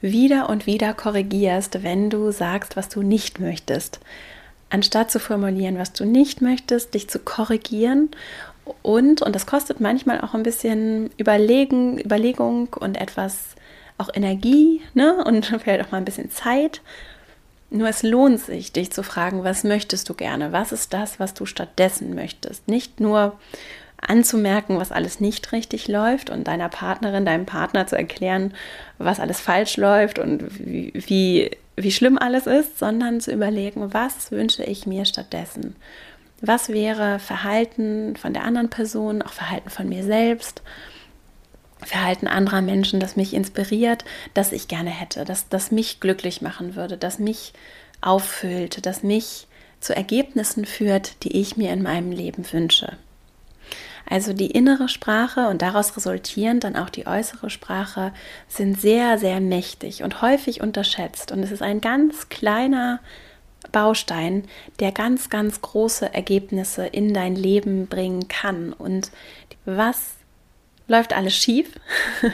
wieder 0.00 0.48
und 0.48 0.66
wieder 0.66 0.94
korrigierst, 0.94 1.82
wenn 1.82 2.10
du 2.10 2.30
sagst, 2.30 2.76
was 2.76 2.88
du 2.88 3.02
nicht 3.02 3.40
möchtest. 3.40 4.00
Anstatt 4.70 5.10
zu 5.10 5.18
formulieren, 5.18 5.78
was 5.78 5.92
du 5.92 6.04
nicht 6.04 6.42
möchtest, 6.42 6.92
dich 6.92 7.08
zu 7.08 7.18
korrigieren 7.18 8.10
und, 8.82 9.22
und 9.22 9.34
das 9.34 9.46
kostet 9.46 9.80
manchmal 9.80 10.20
auch 10.20 10.34
ein 10.34 10.42
bisschen 10.42 11.10
Überlegen, 11.16 11.98
Überlegung 11.98 12.68
und 12.74 13.00
etwas 13.00 13.54
auch 13.98 14.10
Energie 14.12 14.80
ne? 14.94 15.24
und 15.24 15.46
vielleicht 15.62 15.84
auch 15.84 15.90
mal 15.90 15.98
ein 15.98 16.04
bisschen 16.04 16.30
Zeit. 16.30 16.80
Nur 17.70 17.88
es 17.88 18.02
lohnt 18.02 18.40
sich, 18.40 18.72
dich 18.72 18.90
zu 18.92 19.02
fragen, 19.02 19.44
was 19.44 19.62
möchtest 19.62 20.08
du 20.08 20.14
gerne? 20.14 20.52
Was 20.52 20.72
ist 20.72 20.94
das, 20.94 21.20
was 21.20 21.34
du 21.34 21.44
stattdessen 21.44 22.14
möchtest? 22.14 22.66
Nicht 22.66 22.98
nur 22.98 23.38
anzumerken, 24.00 24.78
was 24.78 24.92
alles 24.92 25.20
nicht 25.20 25.52
richtig 25.52 25.88
läuft 25.88 26.30
und 26.30 26.46
deiner 26.46 26.68
Partnerin, 26.68 27.26
deinem 27.26 27.46
Partner 27.46 27.86
zu 27.86 27.96
erklären, 27.96 28.54
was 28.96 29.20
alles 29.20 29.40
falsch 29.40 29.76
läuft 29.76 30.18
und 30.18 30.44
wie, 30.64 30.92
wie, 30.94 31.50
wie 31.76 31.90
schlimm 31.90 32.16
alles 32.16 32.46
ist, 32.46 32.78
sondern 32.78 33.20
zu 33.20 33.32
überlegen, 33.32 33.92
was 33.92 34.30
wünsche 34.30 34.62
ich 34.62 34.86
mir 34.86 35.04
stattdessen? 35.04 35.76
Was 36.40 36.68
wäre 36.68 37.18
Verhalten 37.18 38.16
von 38.16 38.32
der 38.32 38.44
anderen 38.44 38.70
Person, 38.70 39.22
auch 39.22 39.32
Verhalten 39.32 39.70
von 39.70 39.88
mir 39.88 40.04
selbst? 40.04 40.62
Verhalten 41.84 42.26
anderer 42.26 42.60
Menschen, 42.60 43.00
das 43.00 43.16
mich 43.16 43.34
inspiriert, 43.34 44.04
das 44.34 44.52
ich 44.52 44.68
gerne 44.68 44.90
hätte, 44.90 45.24
das, 45.24 45.48
das 45.48 45.70
mich 45.70 46.00
glücklich 46.00 46.42
machen 46.42 46.74
würde, 46.74 46.96
das 46.96 47.18
mich 47.18 47.52
auffüllt, 48.00 48.84
das 48.86 49.02
mich 49.02 49.46
zu 49.80 49.94
Ergebnissen 49.94 50.64
führt, 50.64 51.22
die 51.22 51.40
ich 51.40 51.56
mir 51.56 51.72
in 51.72 51.82
meinem 51.82 52.10
Leben 52.10 52.44
wünsche. 52.52 52.96
Also 54.10 54.32
die 54.32 54.50
innere 54.50 54.88
Sprache 54.88 55.48
und 55.48 55.60
daraus 55.60 55.96
resultierend 55.96 56.64
dann 56.64 56.76
auch 56.76 56.88
die 56.88 57.06
äußere 57.06 57.50
Sprache 57.50 58.12
sind 58.48 58.80
sehr, 58.80 59.18
sehr 59.18 59.40
mächtig 59.40 60.02
und 60.02 60.22
häufig 60.22 60.62
unterschätzt. 60.62 61.30
Und 61.30 61.42
es 61.42 61.52
ist 61.52 61.62
ein 61.62 61.80
ganz 61.80 62.28
kleiner 62.30 63.00
Baustein, 63.72 64.44
der 64.80 64.92
ganz, 64.92 65.30
ganz 65.30 65.60
große 65.60 66.12
Ergebnisse 66.14 66.86
in 66.86 67.12
dein 67.12 67.34
Leben 67.34 67.86
bringen 67.86 68.28
kann. 68.28 68.72
Und 68.72 69.10
was 69.64 70.14
läuft 70.86 71.12
alles 71.12 71.36
schief? 71.36 71.78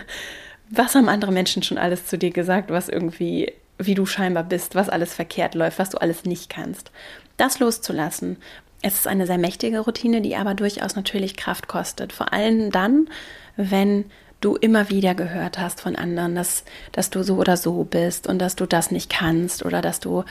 was 0.71 0.95
haben 0.95 1.09
andere 1.09 1.33
Menschen 1.33 1.63
schon 1.63 1.79
alles 1.79 2.07
zu 2.07 2.19
dir 2.19 2.31
gesagt, 2.31 2.71
was 2.71 2.89
irgendwie, 2.89 3.53
wie 3.79 3.95
du 3.95 4.07
scheinbar 4.07 4.45
bist, 4.45 4.75
was 4.75 4.89
alles 4.89 5.15
verkehrt 5.15 5.55
läuft, 5.55 5.79
was 5.79 5.91
du 5.91 5.99
alles 5.99 6.25
nicht 6.25 6.51
kannst? 6.51 6.91
Das 7.37 7.59
loszulassen. 7.59 8.37
Es 8.83 8.95
ist 8.95 9.07
eine 9.07 9.27
sehr 9.27 9.39
mächtige 9.39 9.81
Routine, 9.81 10.21
die 10.21 10.37
aber 10.37 10.55
durchaus 10.55 10.95
natürlich 10.95 11.37
Kraft 11.37 11.69
kostet. 11.69 12.13
Vor 12.13 12.33
allem 12.33 12.71
dann, 12.71 13.09
wenn 13.57 14.05
du 14.41 14.57
immer 14.57 14.91
wieder 14.91 15.15
gehört 15.15 15.59
hast 15.59 15.81
von 15.81 15.97
anderen, 15.97 16.35
dass, 16.35 16.65
dass 16.93 17.11
du 17.11 17.23
so 17.23 17.37
oder 17.37 17.57
so 17.57 17.85
bist 17.85 18.27
und 18.27 18.39
dass 18.39 18.57
du 18.57 18.67
das 18.67 18.91
nicht 18.91 19.11
kannst 19.11 19.65
oder 19.65 19.81
dass 19.81 20.01
du 20.01 20.25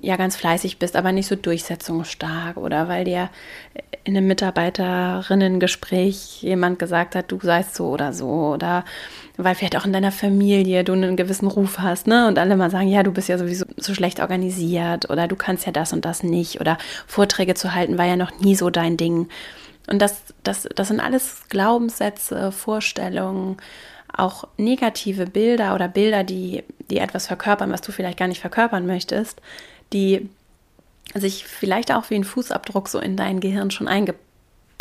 ja 0.00 0.16
ganz 0.16 0.36
fleißig 0.36 0.78
bist, 0.78 0.96
aber 0.96 1.12
nicht 1.12 1.26
so 1.26 1.36
durchsetzungsstark 1.36 2.56
oder 2.56 2.88
weil 2.88 3.04
dir 3.04 3.30
in 4.04 4.16
einem 4.16 4.26
Mitarbeiterinnengespräch 4.26 6.42
jemand 6.42 6.78
gesagt 6.78 7.14
hat, 7.14 7.30
du 7.30 7.38
seist 7.40 7.74
so 7.74 7.88
oder 7.88 8.12
so 8.12 8.54
oder 8.54 8.84
weil 9.36 9.54
vielleicht 9.54 9.76
auch 9.76 9.86
in 9.86 9.92
deiner 9.92 10.12
Familie 10.12 10.84
du 10.84 10.92
einen 10.92 11.16
gewissen 11.16 11.46
Ruf 11.46 11.78
hast, 11.78 12.06
ne? 12.06 12.26
Und 12.26 12.38
alle 12.38 12.56
mal 12.56 12.70
sagen, 12.70 12.88
ja, 12.88 13.02
du 13.02 13.12
bist 13.12 13.28
ja 13.28 13.38
sowieso 13.38 13.64
so 13.76 13.94
schlecht 13.94 14.20
organisiert 14.20 15.08
oder 15.08 15.28
du 15.28 15.36
kannst 15.36 15.66
ja 15.66 15.72
das 15.72 15.92
und 15.92 16.04
das 16.04 16.22
nicht 16.22 16.60
oder 16.60 16.78
Vorträge 17.06 17.54
zu 17.54 17.74
halten 17.74 17.98
war 17.98 18.06
ja 18.06 18.16
noch 18.16 18.38
nie 18.40 18.56
so 18.56 18.70
dein 18.70 18.96
Ding. 18.96 19.28
Und 19.88 20.00
das, 20.00 20.22
das, 20.42 20.68
das 20.74 20.88
sind 20.88 21.00
alles 21.00 21.42
Glaubenssätze, 21.48 22.52
Vorstellungen, 22.52 23.56
auch 24.12 24.46
negative 24.56 25.26
Bilder 25.26 25.74
oder 25.74 25.88
Bilder, 25.88 26.22
die, 26.22 26.64
die 26.90 26.98
etwas 26.98 27.26
verkörpern, 27.26 27.72
was 27.72 27.80
du 27.80 27.92
vielleicht 27.92 28.18
gar 28.18 28.28
nicht 28.28 28.40
verkörpern 28.40 28.86
möchtest, 28.86 29.40
die 29.92 30.28
sich 31.14 31.46
vielleicht 31.46 31.92
auch 31.92 32.10
wie 32.10 32.14
ein 32.14 32.24
Fußabdruck 32.24 32.88
so 32.88 32.98
in 32.98 33.16
dein 33.16 33.40
Gehirn 33.40 33.70
schon 33.70 33.88
eingeprägt 33.88 34.31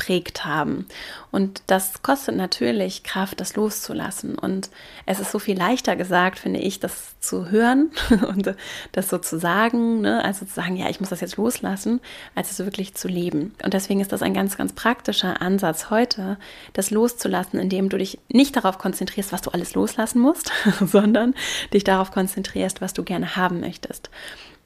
geprägt 0.02 0.46
haben. 0.46 0.88
Und 1.32 1.62
das 1.68 2.02
kostet 2.02 2.36
natürlich 2.36 3.04
Kraft, 3.04 3.40
das 3.40 3.56
loszulassen. 3.56 4.38
Und 4.38 4.70
es 5.06 5.20
ist 5.20 5.32
so 5.32 5.40
viel 5.40 5.58
leichter 5.58 5.96
gesagt, 5.96 6.40
finde 6.40 6.60
ich, 6.60 6.80
das 6.80 7.20
zu 7.20 7.52
hören 7.52 7.92
und 8.28 8.56
das 8.92 9.10
so 9.10 9.20
zu 9.20 9.38
sagen, 9.38 10.02
ne? 10.02 10.24
also 10.26 10.46
zu 10.46 10.54
sagen, 10.54 10.76
ja, 10.76 10.90
ich 10.90 11.00
muss 11.00 11.10
das 11.10 11.22
jetzt 11.22 11.38
loslassen, 11.38 12.02
als 12.36 12.52
es 12.52 12.60
wirklich 12.60 12.96
zu 12.96 13.08
leben. 13.08 13.54
Und 13.64 13.74
deswegen 13.74 14.02
ist 14.02 14.12
das 14.12 14.24
ein 14.24 14.34
ganz, 14.34 14.58
ganz 14.58 14.74
praktischer 14.74 15.42
Ansatz 15.42 15.90
heute, 15.90 16.38
das 16.74 16.90
loszulassen, 16.90 17.60
indem 17.60 17.90
du 17.90 17.98
dich 17.98 18.20
nicht 18.28 18.56
darauf 18.56 18.80
konzentrierst, 18.80 19.32
was 19.32 19.42
du 19.42 19.52
alles 19.52 19.76
loslassen 19.76 20.20
musst, 20.20 20.52
sondern 20.82 21.36
dich 21.74 21.84
darauf 21.84 22.12
konzentrierst, 22.12 22.82
was 22.82 22.94
du 22.94 23.04
gerne 23.04 23.36
haben 23.36 23.60
möchtest. 23.60 24.10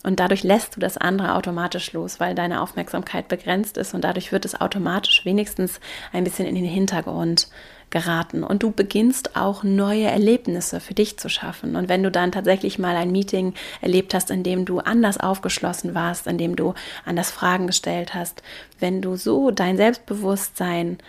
Und 0.05 0.19
dadurch 0.19 0.43
lässt 0.43 0.75
du 0.75 0.79
das 0.79 0.97
andere 0.97 1.33
automatisch 1.33 1.91
los, 1.93 2.19
weil 2.19 2.35
deine 2.35 2.61
Aufmerksamkeit 2.61 3.27
begrenzt 3.27 3.75
ist 3.77 3.95
und 3.95 4.03
dadurch 4.03 4.31
wird 4.31 4.45
es 4.45 4.61
automatisch 4.61 5.25
wenigstens 5.25 5.79
ein 6.13 6.23
bisschen 6.23 6.45
in 6.45 6.53
den 6.53 6.63
Hintergrund 6.65 7.47
geraten. 7.89 8.43
Und 8.43 8.61
du 8.61 8.69
beginnst 8.69 9.35
auch 9.35 9.63
neue 9.63 10.05
Erlebnisse 10.05 10.79
für 10.79 10.93
dich 10.93 11.17
zu 11.17 11.27
schaffen. 11.27 11.75
Und 11.75 11.89
wenn 11.89 12.03
du 12.03 12.11
dann 12.11 12.31
tatsächlich 12.31 12.77
mal 12.77 12.95
ein 12.95 13.11
Meeting 13.11 13.55
erlebt 13.81 14.13
hast, 14.13 14.29
in 14.29 14.43
dem 14.43 14.65
du 14.65 14.77
anders 14.77 15.19
aufgeschlossen 15.19 15.95
warst, 15.95 16.27
in 16.27 16.37
dem 16.37 16.55
du 16.55 16.75
anders 17.03 17.31
Fragen 17.31 17.65
gestellt 17.65 18.13
hast, 18.13 18.43
wenn 18.79 19.01
du 19.01 19.15
so 19.15 19.49
dein 19.49 19.75
Selbstbewusstsein 19.75 20.99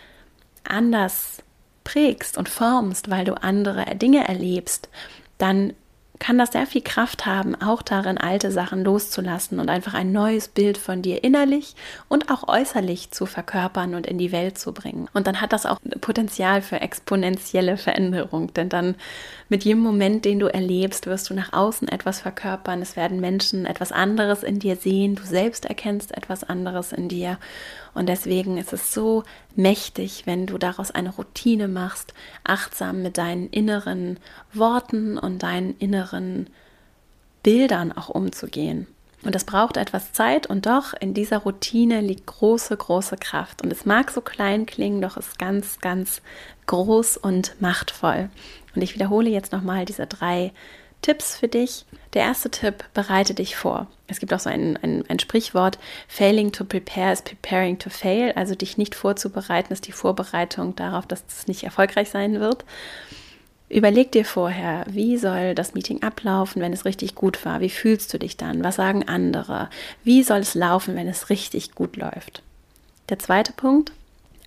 anders 0.65 1.43
prägst 1.85 2.39
und 2.39 2.49
formst, 2.49 3.11
weil 3.11 3.27
du 3.27 3.35
andere 3.35 3.95
Dinge 3.97 4.27
erlebst, 4.27 4.89
dann 5.37 5.75
kann 6.19 6.39
das 6.39 6.53
sehr 6.53 6.67
viel 6.67 6.83
Kraft 6.83 7.27
haben, 7.27 7.55
auch 7.61 7.83
darin 7.83 8.19
alte 8.19 8.51
Sachen 8.51 8.85
loszulassen 8.85 9.61
und 9.61 9.69
einfach 9.69 9.95
ein 9.95 10.13
neues 10.13 10.49
Bild 10.49 10.79
von 10.79 11.03
dir 11.03 11.25
innerlich 11.25 11.75
und 12.09 12.31
auch 12.31 12.49
äußerlich 12.49 13.11
zu 13.11 13.27
verkörpern 13.27 13.95
und 13.95 14.07
in 14.07 14.19
die 14.19 14.33
Welt 14.33 14.59
zu 14.59 14.73
bringen. 14.73 15.09
Und 15.13 15.27
dann 15.27 15.41
hat 15.41 15.53
das 15.53 15.67
auch 15.67 15.79
Potenzial 16.01 16.63
für 16.63 16.81
exponentielle 16.81 17.77
Veränderung, 17.77 18.53
denn 18.55 18.69
dann 18.69 18.95
mit 19.49 19.65
jedem 19.65 19.83
Moment, 19.83 20.25
den 20.25 20.39
du 20.39 20.47
erlebst, 20.47 21.07
wirst 21.07 21.31
du 21.31 21.35
nach 21.35 21.53
außen 21.53 21.89
etwas 21.89 22.21
verkörpern. 22.21 22.83
Es 22.83 22.97
werden 22.97 23.21
Menschen 23.21 23.67
etwas 23.67 23.93
anderes 23.93 24.43
in 24.43 24.59
dir 24.59 24.77
sehen, 24.77 25.15
du 25.15 25.25
selbst 25.25 25.67
erkennst 25.67 26.17
etwas 26.17 26.45
anderes 26.45 26.93
in 26.93 27.09
dir 27.09 27.39
und 27.97 28.11
deswegen 28.11 28.59
ist 28.59 28.75
es 28.75 28.93
so 28.93 29.23
mächtig, 29.57 30.23
wenn 30.27 30.47
du 30.47 30.59
daraus 30.59 30.90
eine 30.90 31.11
Routine 31.11 31.69
machst, 31.69 32.14
achtsam 32.45 33.03
mit 33.03 33.19
deinen 33.19 33.49
inneren 33.51 34.19
Worten 34.53 35.19
und 35.19 35.42
deinen 35.42 35.77
inneren 35.79 36.49
Bildern 37.42 37.92
auch 37.92 38.09
umzugehen. 38.09 38.87
Und 39.23 39.35
das 39.35 39.45
braucht 39.45 39.77
etwas 39.77 40.12
Zeit 40.12 40.47
und 40.47 40.66
doch 40.66 40.92
in 41.01 41.14
dieser 41.14 41.38
Routine 41.38 42.01
liegt 42.01 42.27
große, 42.27 42.77
große 42.77 43.16
Kraft. 43.16 43.62
Und 43.62 43.73
es 43.73 43.85
mag 43.85 44.11
so 44.11 44.21
klein 44.21 44.66
klingen, 44.66 45.01
doch 45.01 45.16
ist 45.16 45.38
ganz, 45.38 45.81
ganz 45.81 46.23
groß 46.66 47.16
und 47.16 47.61
machtvoll. 47.61 48.31
Und 48.75 48.83
ich 48.83 48.95
wiederhole 48.95 49.31
jetzt 49.31 49.53
nochmal 49.53 49.85
diese 49.85 50.07
drei 50.07 50.53
Tipps 51.07 51.37
für 51.37 51.47
dich. 51.47 51.85
Der 52.14 52.23
erste 52.23 52.51
Tipp, 52.51 52.83
bereite 52.92 53.33
dich 53.33 53.55
vor. 53.55 53.87
Es 54.09 54.19
gibt 54.19 54.35
auch 54.35 54.40
so 54.40 54.51
ein, 54.51 54.77
ein, 54.83 55.05
ein, 55.09 55.21
Sprichwort, 55.21 55.79
failing 56.09 56.51
to 56.51 56.64
prepare 56.64 57.12
is 57.12 57.23
preparing 57.23 57.79
to 57.79 57.90
fail. 57.90 58.33
Also 58.35 58.57
dich 58.57 58.77
nicht 58.77 58.97
vorzubereiten 58.97 59.73
ist 59.73 59.87
die 59.87 59.92
Vorbereitung 59.92 60.75
darauf, 60.75 61.07
dass 61.07 61.23
es 61.29 61.47
nicht 61.47 61.62
erfolgreich 61.62 62.11
sein 62.11 62.40
wird. 62.40 62.64
Überleg 63.69 64.11
dir 64.11 64.25
vorher, 64.25 64.85
wie 64.88 65.16
soll 65.16 65.55
das 65.55 65.75
Meeting 65.75 66.03
ablaufen, 66.03 66.61
wenn 66.61 66.73
es 66.73 66.85
richtig 66.85 67.14
gut 67.14 67.45
war? 67.45 67.61
Wie 67.61 67.71
fühlst 67.71 68.12
du 68.12 68.19
dich 68.19 68.37
dann? 68.37 68.64
Was 68.64 68.75
sagen 68.75 69.07
andere? 69.07 69.71
Wie 70.03 70.25
soll 70.25 70.40
es 70.40 70.57
laufen, 70.57 70.97
wenn 70.97 71.07
es 71.07 71.31
richtig 71.31 71.77
gut 71.77 71.97
läuft? 71.97 72.42
Der 73.11 73.21
zweite 73.21 73.53
Punkt, 73.53 73.92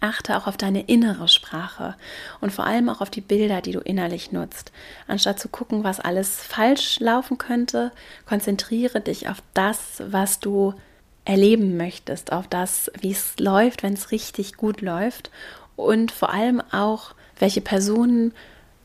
Achte 0.02 0.38
auch 0.38 0.48
auf 0.48 0.56
deine 0.56 0.82
innere 0.84 1.28
Sprache 1.28 1.96
und 2.40 2.52
vor 2.52 2.66
allem 2.66 2.90
auch 2.90 3.02
auf 3.02 3.10
die 3.10 3.22
Bilder, 3.22 3.62
die 3.62 3.74
du 3.74 3.80
innerlich 3.80 4.32
nutzt. 4.32 4.72
Anstatt 5.08 5.40
zu 5.40 5.50
gucken, 5.50 5.84
was 5.84 6.00
alles 6.00 6.38
falsch 6.38 7.00
laufen 7.00 7.38
könnte, 7.38 7.92
konzentriere 8.26 9.02
dich 9.02 9.28
auf 9.28 9.44
das, 9.54 10.02
was 10.08 10.40
du 10.40 10.74
erleben 11.26 11.78
möchtest, 11.78 12.32
auf 12.32 12.48
das, 12.48 12.92
wie 13.00 13.12
es 13.12 13.38
läuft, 13.40 13.84
wenn 13.84 13.94
es 13.94 14.12
richtig 14.12 14.56
gut 14.56 14.82
läuft 14.82 15.32
und 15.76 16.12
vor 16.12 16.32
allem 16.32 16.62
auch, 16.72 17.14
welche 17.38 17.62
Personen 17.62 18.34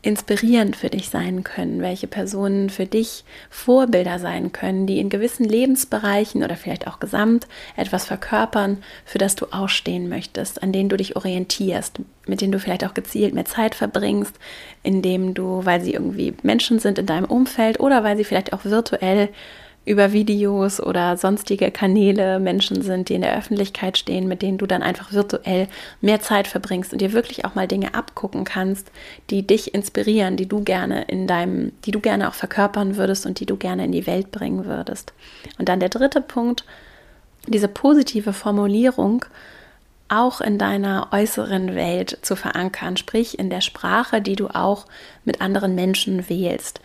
inspirierend 0.05 0.75
für 0.75 0.89
dich 0.89 1.09
sein 1.09 1.43
können, 1.43 1.81
welche 1.81 2.05
Personen 2.05 2.69
für 2.69 2.85
dich 2.85 3.25
Vorbilder 3.49 4.19
sein 4.19 4.51
können, 4.51 4.85
die 4.85 4.99
in 4.99 5.09
gewissen 5.09 5.45
Lebensbereichen 5.45 6.43
oder 6.43 6.55
vielleicht 6.55 6.85
auch 6.87 6.99
gesamt 6.99 7.47
etwas 7.75 8.05
verkörpern, 8.05 8.83
für 9.03 9.17
das 9.17 9.35
du 9.35 9.47
ausstehen 9.47 10.07
möchtest, 10.07 10.61
an 10.61 10.71
denen 10.71 10.89
du 10.89 10.97
dich 10.97 11.15
orientierst, 11.15 12.01
mit 12.27 12.41
denen 12.41 12.51
du 12.51 12.59
vielleicht 12.59 12.85
auch 12.85 12.93
gezielt 12.93 13.33
mehr 13.33 13.45
Zeit 13.45 13.73
verbringst, 13.73 14.35
indem 14.83 15.33
du, 15.33 15.65
weil 15.65 15.81
sie 15.81 15.93
irgendwie 15.93 16.35
Menschen 16.43 16.77
sind 16.77 16.99
in 16.99 17.07
deinem 17.07 17.25
Umfeld 17.25 17.79
oder 17.79 18.03
weil 18.03 18.15
sie 18.15 18.25
vielleicht 18.25 18.53
auch 18.53 18.63
virtuell 18.63 19.29
über 19.85 20.11
Videos 20.11 20.81
oder 20.81 21.15
sonstige 21.15 21.69
Kanäle 21.69 22.39
Menschen 22.39 22.81
sind, 22.81 23.09
die 23.09 23.13
in 23.13 23.21
der 23.21 23.37
Öffentlichkeit 23.37 23.97
stehen, 23.97 24.27
mit 24.27 24.41
denen 24.41 24.57
du 24.57 24.65
dann 24.65 24.81
einfach 24.81 25.13
virtuell 25.13 25.67
mehr 26.01 26.19
Zeit 26.21 26.47
verbringst 26.47 26.91
und 26.91 27.01
dir 27.01 27.13
wirklich 27.13 27.45
auch 27.45 27.53
mal 27.53 27.67
Dinge 27.67 27.93
abgucken 27.93 28.43
kannst, 28.43 28.91
die 29.29 29.45
dich 29.45 29.75
inspirieren, 29.75 30.37
die 30.37 30.47
du 30.47 30.63
gerne 30.63 31.03
in 31.03 31.27
deinem, 31.27 31.71
die 31.85 31.91
du 31.91 31.99
gerne 31.99 32.27
auch 32.27 32.33
verkörpern 32.33 32.97
würdest 32.97 33.25
und 33.27 33.39
die 33.39 33.45
du 33.45 33.57
gerne 33.57 33.85
in 33.85 33.91
die 33.91 34.07
Welt 34.07 34.31
bringen 34.31 34.65
würdest. 34.65 35.13
Und 35.59 35.69
dann 35.69 35.79
der 35.79 35.89
dritte 35.89 36.21
Punkt, 36.21 36.65
diese 37.47 37.67
positive 37.67 38.33
Formulierung 38.33 39.25
auch 40.07 40.41
in 40.41 40.57
deiner 40.57 41.09
äußeren 41.11 41.75
Welt 41.75 42.19
zu 42.21 42.35
verankern, 42.35 42.97
sprich 42.97 43.37
in 43.37 43.49
der 43.49 43.61
Sprache, 43.61 44.21
die 44.21 44.35
du 44.35 44.47
auch 44.47 44.85
mit 45.25 45.41
anderen 45.41 45.75
Menschen 45.75 46.27
wählst 46.29 46.79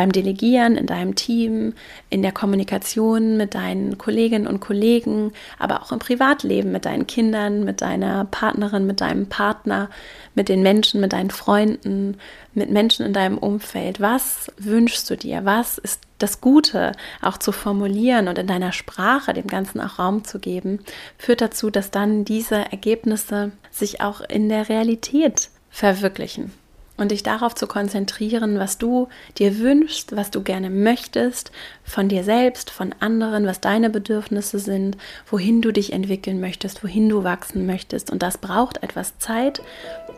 beim 0.00 0.12
Delegieren 0.12 0.78
in 0.78 0.86
deinem 0.86 1.14
Team, 1.14 1.74
in 2.08 2.22
der 2.22 2.32
Kommunikation 2.32 3.36
mit 3.36 3.54
deinen 3.54 3.98
Kolleginnen 3.98 4.46
und 4.46 4.58
Kollegen, 4.58 5.32
aber 5.58 5.82
auch 5.82 5.92
im 5.92 5.98
Privatleben 5.98 6.72
mit 6.72 6.86
deinen 6.86 7.06
Kindern, 7.06 7.64
mit 7.64 7.82
deiner 7.82 8.24
Partnerin, 8.24 8.86
mit 8.86 9.02
deinem 9.02 9.26
Partner, 9.26 9.90
mit 10.34 10.48
den 10.48 10.62
Menschen, 10.62 11.02
mit 11.02 11.12
deinen 11.12 11.28
Freunden, 11.28 12.16
mit 12.54 12.70
Menschen 12.70 13.04
in 13.04 13.12
deinem 13.12 13.36
Umfeld. 13.36 14.00
Was 14.00 14.50
wünschst 14.56 15.10
du 15.10 15.18
dir? 15.18 15.44
Was 15.44 15.76
ist 15.76 16.00
das 16.16 16.40
Gute 16.40 16.92
auch 17.20 17.36
zu 17.36 17.52
formulieren 17.52 18.28
und 18.28 18.38
in 18.38 18.46
deiner 18.46 18.72
Sprache 18.72 19.34
dem 19.34 19.48
Ganzen 19.48 19.82
auch 19.82 19.98
Raum 19.98 20.24
zu 20.24 20.38
geben, 20.38 20.78
führt 21.18 21.42
dazu, 21.42 21.68
dass 21.68 21.90
dann 21.90 22.24
diese 22.24 22.56
Ergebnisse 22.56 23.52
sich 23.70 24.00
auch 24.00 24.22
in 24.22 24.48
der 24.48 24.70
Realität 24.70 25.50
verwirklichen 25.68 26.52
und 27.00 27.10
dich 27.10 27.22
darauf 27.22 27.54
zu 27.54 27.66
konzentrieren, 27.66 28.58
was 28.58 28.78
du 28.78 29.08
dir 29.38 29.58
wünschst, 29.58 30.16
was 30.16 30.30
du 30.30 30.42
gerne 30.42 30.70
möchtest, 30.70 31.50
von 31.84 32.08
dir 32.08 32.24
selbst, 32.24 32.70
von 32.70 32.94
anderen, 33.00 33.46
was 33.46 33.60
deine 33.60 33.90
Bedürfnisse 33.90 34.58
sind, 34.58 34.96
wohin 35.28 35.62
du 35.62 35.72
dich 35.72 35.92
entwickeln 35.92 36.40
möchtest, 36.40 36.82
wohin 36.84 37.08
du 37.08 37.24
wachsen 37.24 37.66
möchtest. 37.66 38.10
Und 38.10 38.22
das 38.22 38.38
braucht 38.38 38.82
etwas 38.82 39.18
Zeit, 39.18 39.62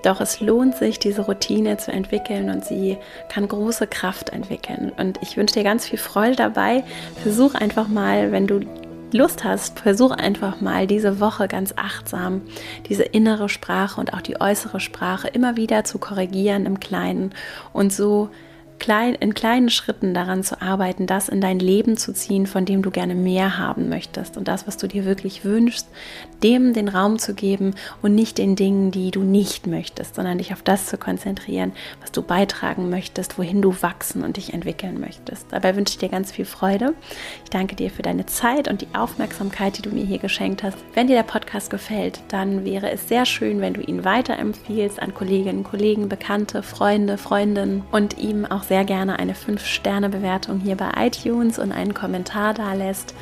doch 0.02 0.20
es 0.20 0.40
lohnt 0.40 0.76
sich, 0.76 0.98
diese 0.98 1.22
Routine 1.22 1.76
zu 1.76 1.92
entwickeln 1.92 2.50
und 2.50 2.64
sie 2.64 2.98
kann 3.28 3.46
große 3.46 3.86
Kraft 3.86 4.30
entwickeln. 4.30 4.92
Und 4.96 5.18
ich 5.22 5.36
wünsche 5.36 5.54
dir 5.54 5.64
ganz 5.64 5.86
viel 5.86 5.98
Freude 5.98 6.36
dabei. 6.36 6.84
Versuch 7.22 7.54
einfach 7.54 7.88
mal, 7.88 8.32
wenn 8.32 8.46
du 8.46 8.60
Lust 9.12 9.44
hast, 9.44 9.80
versuch 9.80 10.10
einfach 10.10 10.60
mal 10.60 10.86
diese 10.86 11.20
Woche 11.20 11.48
ganz 11.48 11.74
achtsam 11.76 12.42
diese 12.88 13.02
innere 13.02 13.48
Sprache 13.48 14.00
und 14.00 14.14
auch 14.14 14.22
die 14.22 14.40
äußere 14.40 14.80
Sprache 14.80 15.28
immer 15.28 15.56
wieder 15.56 15.84
zu 15.84 15.98
korrigieren 15.98 16.66
im 16.66 16.80
Kleinen 16.80 17.34
und 17.72 17.92
so 17.92 18.30
klein, 18.82 19.14
in 19.14 19.32
kleinen 19.32 19.70
Schritten 19.70 20.12
daran 20.12 20.42
zu 20.42 20.60
arbeiten, 20.60 21.06
das 21.06 21.28
in 21.28 21.40
dein 21.40 21.60
Leben 21.60 21.96
zu 21.96 22.12
ziehen, 22.12 22.48
von 22.48 22.64
dem 22.64 22.82
du 22.82 22.90
gerne 22.90 23.14
mehr 23.14 23.56
haben 23.56 23.88
möchtest 23.88 24.36
und 24.36 24.48
das, 24.48 24.66
was 24.66 24.76
du 24.76 24.88
dir 24.88 25.04
wirklich 25.04 25.44
wünschst, 25.44 25.86
dem 26.42 26.72
den 26.72 26.88
Raum 26.88 27.20
zu 27.20 27.32
geben 27.32 27.76
und 28.02 28.16
nicht 28.16 28.38
den 28.38 28.56
Dingen, 28.56 28.90
die 28.90 29.12
du 29.12 29.22
nicht 29.22 29.68
möchtest, 29.68 30.16
sondern 30.16 30.38
dich 30.38 30.52
auf 30.52 30.62
das 30.62 30.86
zu 30.86 30.98
konzentrieren, 30.98 31.72
was 32.00 32.10
du 32.10 32.22
beitragen 32.22 32.90
möchtest, 32.90 33.38
wohin 33.38 33.62
du 33.62 33.72
wachsen 33.82 34.24
und 34.24 34.36
dich 34.36 34.52
entwickeln 34.52 34.98
möchtest. 34.98 35.46
Dabei 35.52 35.76
wünsche 35.76 35.92
ich 35.92 35.98
dir 35.98 36.08
ganz 36.08 36.32
viel 36.32 36.44
Freude. 36.44 36.92
Ich 37.44 37.50
danke 37.50 37.76
dir 37.76 37.88
für 37.88 38.02
deine 38.02 38.26
Zeit 38.26 38.66
und 38.66 38.80
die 38.80 38.94
Aufmerksamkeit, 38.94 39.78
die 39.78 39.82
du 39.82 39.90
mir 39.90 40.04
hier 40.04 40.18
geschenkt 40.18 40.64
hast. 40.64 40.76
Wenn 40.94 41.06
dir 41.06 41.14
der 41.14 41.22
Podcast 41.22 41.70
gefällt, 41.70 42.20
dann 42.28 42.64
wäre 42.64 42.90
es 42.90 43.06
sehr 43.06 43.26
schön, 43.26 43.60
wenn 43.60 43.74
du 43.74 43.80
ihn 43.80 44.04
weiterempfiehlst 44.04 45.00
an 45.00 45.14
Kolleginnen, 45.14 45.62
Kollegen, 45.62 46.08
Bekannte, 46.08 46.64
Freunde, 46.64 47.16
Freundinnen 47.16 47.84
und 47.92 48.18
ihm 48.18 48.44
auch 48.44 48.64
sehr 48.64 48.71
gerne 48.84 49.18
eine 49.18 49.34
5-Sterne-Bewertung 49.34 50.60
hier 50.60 50.76
bei 50.76 50.90
iTunes 50.96 51.58
und 51.58 51.72
einen 51.72 51.94
Kommentar 51.94 52.54
da 52.54 52.72
lässt. 52.72 53.14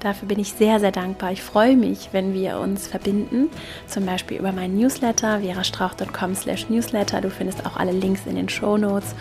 Dafür 0.00 0.28
bin 0.28 0.38
ich 0.38 0.52
sehr, 0.52 0.78
sehr 0.78 0.92
dankbar. 0.92 1.32
Ich 1.32 1.42
freue 1.42 1.76
mich, 1.76 2.10
wenn 2.12 2.32
wir 2.32 2.60
uns 2.60 2.86
verbinden, 2.86 3.48
zum 3.86 4.06
Beispiel 4.06 4.38
über 4.38 4.52
meinen 4.52 4.76
Newsletter, 4.76 5.40
verastrauch.com 5.40 6.34
slash 6.36 6.68
newsletter. 6.68 7.20
Du 7.20 7.30
findest 7.30 7.66
auch 7.66 7.76
alle 7.76 7.92
Links 7.92 8.26
in 8.26 8.36
den 8.36 8.48
Show 8.48 8.76
Notes. 8.76 9.14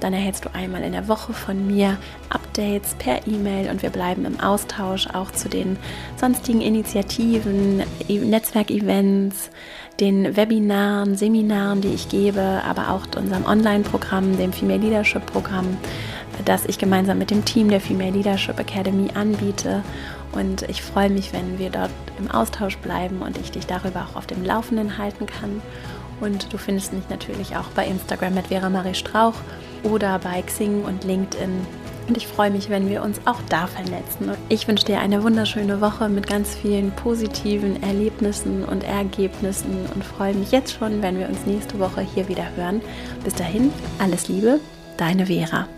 Dann 0.00 0.14
erhältst 0.14 0.46
du 0.46 0.54
einmal 0.54 0.82
in 0.82 0.92
der 0.92 1.08
Woche 1.08 1.34
von 1.34 1.66
mir 1.66 1.98
Updates 2.30 2.94
per 2.98 3.26
E-Mail 3.26 3.70
und 3.70 3.82
wir 3.82 3.90
bleiben 3.90 4.24
im 4.24 4.40
Austausch 4.40 5.06
auch 5.08 5.30
zu 5.30 5.48
den 5.48 5.76
sonstigen 6.16 6.62
Initiativen, 6.62 7.82
e-, 8.08 8.18
Netzwerkevents, 8.18 9.50
den 10.00 10.36
Webinaren, 10.36 11.16
Seminaren, 11.16 11.82
die 11.82 11.92
ich 11.92 12.08
gebe, 12.08 12.62
aber 12.66 12.90
auch 12.90 13.02
unserem 13.16 13.44
Online-Programm, 13.44 14.38
dem 14.38 14.52
Female 14.52 14.80
Leadership 14.80 15.26
Programm, 15.26 15.76
das 16.46 16.64
ich 16.64 16.78
gemeinsam 16.78 17.18
mit 17.18 17.30
dem 17.30 17.44
Team 17.44 17.68
der 17.68 17.80
Female 17.80 18.12
Leadership 18.12 18.58
Academy 18.58 19.10
anbiete. 19.14 19.82
Und 20.32 20.62
ich 20.62 20.80
freue 20.82 21.10
mich, 21.10 21.32
wenn 21.34 21.58
wir 21.58 21.70
dort 21.70 21.90
im 22.18 22.30
Austausch 22.30 22.78
bleiben 22.78 23.20
und 23.20 23.36
ich 23.36 23.50
dich 23.50 23.66
darüber 23.66 24.06
auch 24.06 24.16
auf 24.16 24.26
dem 24.26 24.44
Laufenden 24.44 24.96
halten 24.96 25.26
kann. 25.26 25.60
Und 26.20 26.52
du 26.52 26.58
findest 26.58 26.92
mich 26.92 27.08
natürlich 27.10 27.56
auch 27.56 27.68
bei 27.74 27.86
Instagram 27.86 28.34
mit 28.34 28.46
Vera 28.46 28.70
Marie 28.70 28.94
Strauch 28.94 29.34
oder 29.84 30.18
bei 30.18 30.42
Xing 30.42 30.84
und 30.84 31.04
LinkedIn. 31.04 31.66
Und 32.08 32.16
ich 32.16 32.26
freue 32.26 32.50
mich, 32.50 32.68
wenn 32.68 32.88
wir 32.88 33.02
uns 33.02 33.20
auch 33.24 33.40
da 33.48 33.68
vernetzen. 33.68 34.32
Ich 34.48 34.66
wünsche 34.66 34.84
dir 34.84 34.98
eine 34.98 35.22
wunderschöne 35.22 35.80
Woche 35.80 36.08
mit 36.08 36.26
ganz 36.26 36.56
vielen 36.56 36.90
positiven 36.92 37.80
Erlebnissen 37.82 38.64
und 38.64 38.82
Ergebnissen 38.82 39.86
und 39.94 40.04
freue 40.04 40.34
mich 40.34 40.50
jetzt 40.50 40.72
schon, 40.72 41.02
wenn 41.02 41.18
wir 41.18 41.28
uns 41.28 41.46
nächste 41.46 41.78
Woche 41.78 42.00
hier 42.00 42.28
wieder 42.28 42.46
hören. 42.56 42.80
Bis 43.22 43.34
dahin, 43.34 43.72
alles 44.00 44.28
Liebe, 44.28 44.58
deine 44.96 45.26
Vera. 45.26 45.68